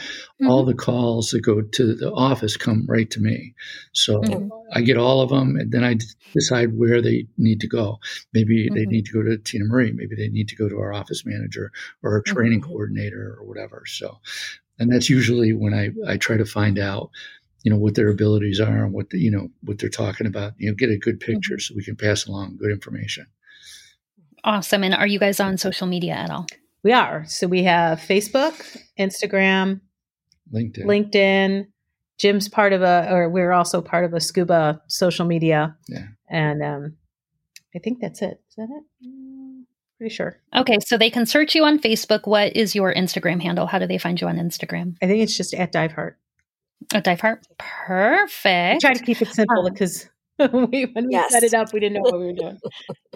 [0.48, 3.54] All the calls that go to the office come right to me.
[3.94, 4.50] So Mhm.
[4.74, 8.00] I get all of them, and then I d- decide where they need to go.
[8.34, 8.92] Maybe they Mhm.
[8.92, 9.94] need to go to Tinamarie.
[9.94, 12.66] Maybe they need to go to our office manager or our training Mhm.
[12.66, 13.84] coordinator or whatever.
[13.86, 14.18] So,
[14.80, 17.12] and that's usually when I I try to find out,
[17.64, 20.54] you know, what their abilities are and what the, you know what they're talking about.
[20.58, 23.28] You know, get a good picture so we can pass along good information.
[24.44, 24.84] Awesome.
[24.84, 26.48] And are you guys on social media at all?
[26.84, 27.26] We are.
[27.28, 28.54] So we have Facebook,
[28.98, 29.82] Instagram,
[30.54, 30.86] LinkedIn.
[30.86, 31.68] LinkedIn.
[32.18, 35.78] Jim's part of a, or we're also part of a scuba social media.
[35.88, 36.08] Yeah.
[36.30, 36.98] And um,
[37.76, 38.42] I think that's it.
[38.50, 39.08] Is that it?
[39.08, 39.64] Mm,
[39.98, 40.38] Pretty sure.
[40.56, 40.80] Okay.
[40.86, 42.22] So they can search you on Facebook.
[42.28, 43.68] What is your Instagram handle?
[43.68, 44.96] How do they find you on Instagram?
[45.02, 45.72] I think it's just at
[46.94, 47.04] A Diveheart.
[47.04, 47.44] At Diveheart.
[47.58, 48.82] Perfect.
[48.82, 50.10] try to keep it simple Um, because
[50.40, 52.60] we, when we set it up, we didn't know what we were doing.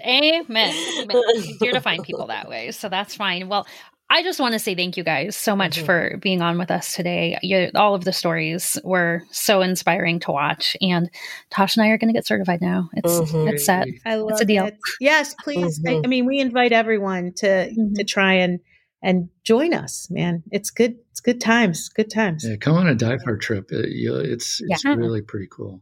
[0.02, 0.46] Amen.
[0.50, 1.08] Amen.
[1.10, 2.72] It's easier to find people that way.
[2.72, 3.48] So that's fine.
[3.48, 3.66] Well,
[4.10, 5.86] I just want to say thank you guys so much mm-hmm.
[5.86, 7.38] for being on with us today.
[7.42, 11.10] You, all of the stories were so inspiring to watch, and
[11.50, 12.90] Tosh and I are going to get certified now.
[12.94, 13.48] It's mm-hmm.
[13.48, 13.88] it's set.
[14.06, 14.68] I love it's a deal.
[14.68, 14.78] It.
[15.00, 15.80] Yes, please.
[15.80, 15.96] Mm-hmm.
[15.96, 18.06] I, I, mean, we invite everyone to to mm-hmm.
[18.06, 18.60] try and
[19.04, 20.42] and join us, man.
[20.52, 20.96] It's good.
[21.12, 21.90] It's good times.
[21.90, 22.46] Good times.
[22.48, 23.72] Yeah, come on a dive bar trip.
[23.72, 24.96] It, you it's it's yeah.
[24.96, 25.82] really pretty cool.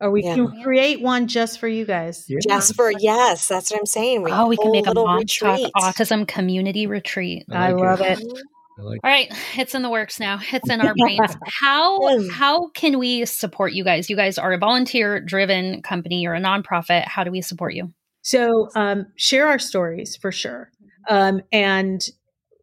[0.00, 0.34] Or we yeah.
[0.34, 2.24] can create one just for you guys.
[2.28, 2.38] Yeah.
[2.42, 4.22] Just for yes, that's what I'm saying.
[4.22, 7.44] We oh, we can make a mom talk autism community retreat.
[7.50, 8.20] I, like I love it.
[8.20, 8.42] it.
[8.78, 10.40] Like All right, it's in the works now.
[10.52, 11.36] It's in our brains.
[11.46, 12.00] how
[12.30, 14.08] how can we support you guys?
[14.08, 16.20] You guys are a volunteer driven company.
[16.20, 17.06] You're a nonprofit.
[17.06, 17.92] How do we support you?
[18.22, 20.70] So um, share our stories for sure.
[21.08, 22.00] Um, and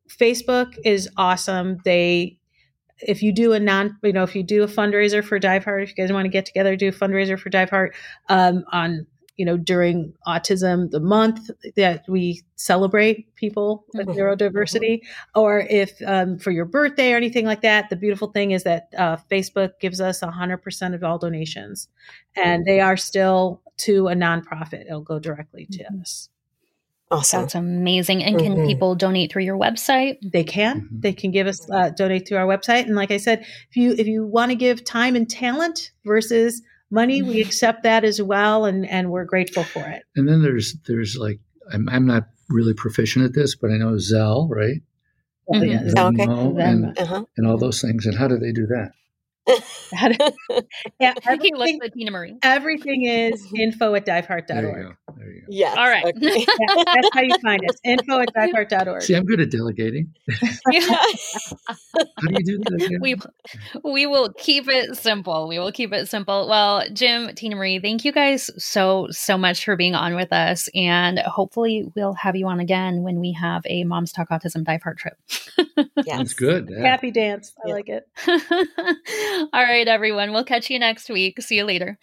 [0.09, 1.77] Facebook is awesome.
[1.85, 2.39] They
[3.01, 5.89] if you do a non, you know, if you do a fundraiser for Diveheart, if
[5.89, 7.91] you guys want to get together, do a fundraiser for Diveheart
[8.27, 9.07] um, on,
[9.37, 14.19] you know, during Autism the month that we celebrate people with mm-hmm.
[14.19, 14.99] neurodiversity,
[15.33, 17.89] or if um, for your birthday or anything like that.
[17.89, 21.87] The beautiful thing is that uh, Facebook gives us 100% of all donations,
[22.35, 24.81] and they are still to a nonprofit.
[24.87, 26.01] It'll go directly to mm-hmm.
[26.01, 26.29] us.
[27.11, 27.41] Awesome.
[27.41, 28.23] That's amazing.
[28.23, 28.67] And can mm-hmm.
[28.67, 30.17] people donate through your website?
[30.21, 30.81] They can.
[30.81, 30.99] Mm-hmm.
[30.99, 32.85] They can give us uh, donate through our website.
[32.85, 36.61] And like I said, if you if you want to give time and talent versus
[36.91, 37.47] money, we mm-hmm.
[37.47, 40.03] accept that as well, and and we're grateful for it.
[40.15, 41.39] And then there's there's like
[41.73, 44.81] I'm I'm not really proficient at this, but I know Zelle, right?
[45.51, 45.87] Mm-hmm.
[45.97, 46.63] Venmo okay.
[46.63, 47.25] and, uh-huh.
[47.37, 48.05] and all those things.
[48.05, 48.91] And how do they do that?
[50.99, 52.37] yeah, everything, Tinamarie.
[52.43, 54.47] Everything is info at diveheart.org.
[54.47, 55.13] There you go.
[55.17, 55.47] There you go.
[55.49, 55.77] Yes.
[55.77, 56.05] All right.
[56.05, 56.45] Okay.
[56.47, 57.77] yeah, that's how you find us.
[57.83, 59.01] Info at diveheart.org.
[59.01, 60.13] See, I'm good at delegating.
[60.71, 60.81] yeah.
[60.81, 61.03] how
[62.27, 62.83] do you do that?
[62.85, 62.99] Again?
[63.01, 63.15] We,
[63.83, 65.47] we will keep it simple.
[65.47, 66.47] We will keep it simple.
[66.47, 70.69] Well, Jim, Tinamarie, thank you guys so, so much for being on with us.
[70.75, 74.97] And hopefully we'll have you on again when we have a Moms Talk Autism Diveheart
[74.97, 75.17] trip.
[75.77, 76.17] yes.
[76.17, 76.69] That's good.
[76.69, 76.87] Yeah.
[76.87, 77.53] Happy dance.
[77.63, 77.73] I yeah.
[77.73, 78.07] like it.
[79.53, 80.31] All right, everyone.
[80.31, 81.41] We'll catch you next week.
[81.41, 81.97] See you later.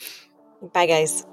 [0.72, 1.26] Bye, guys.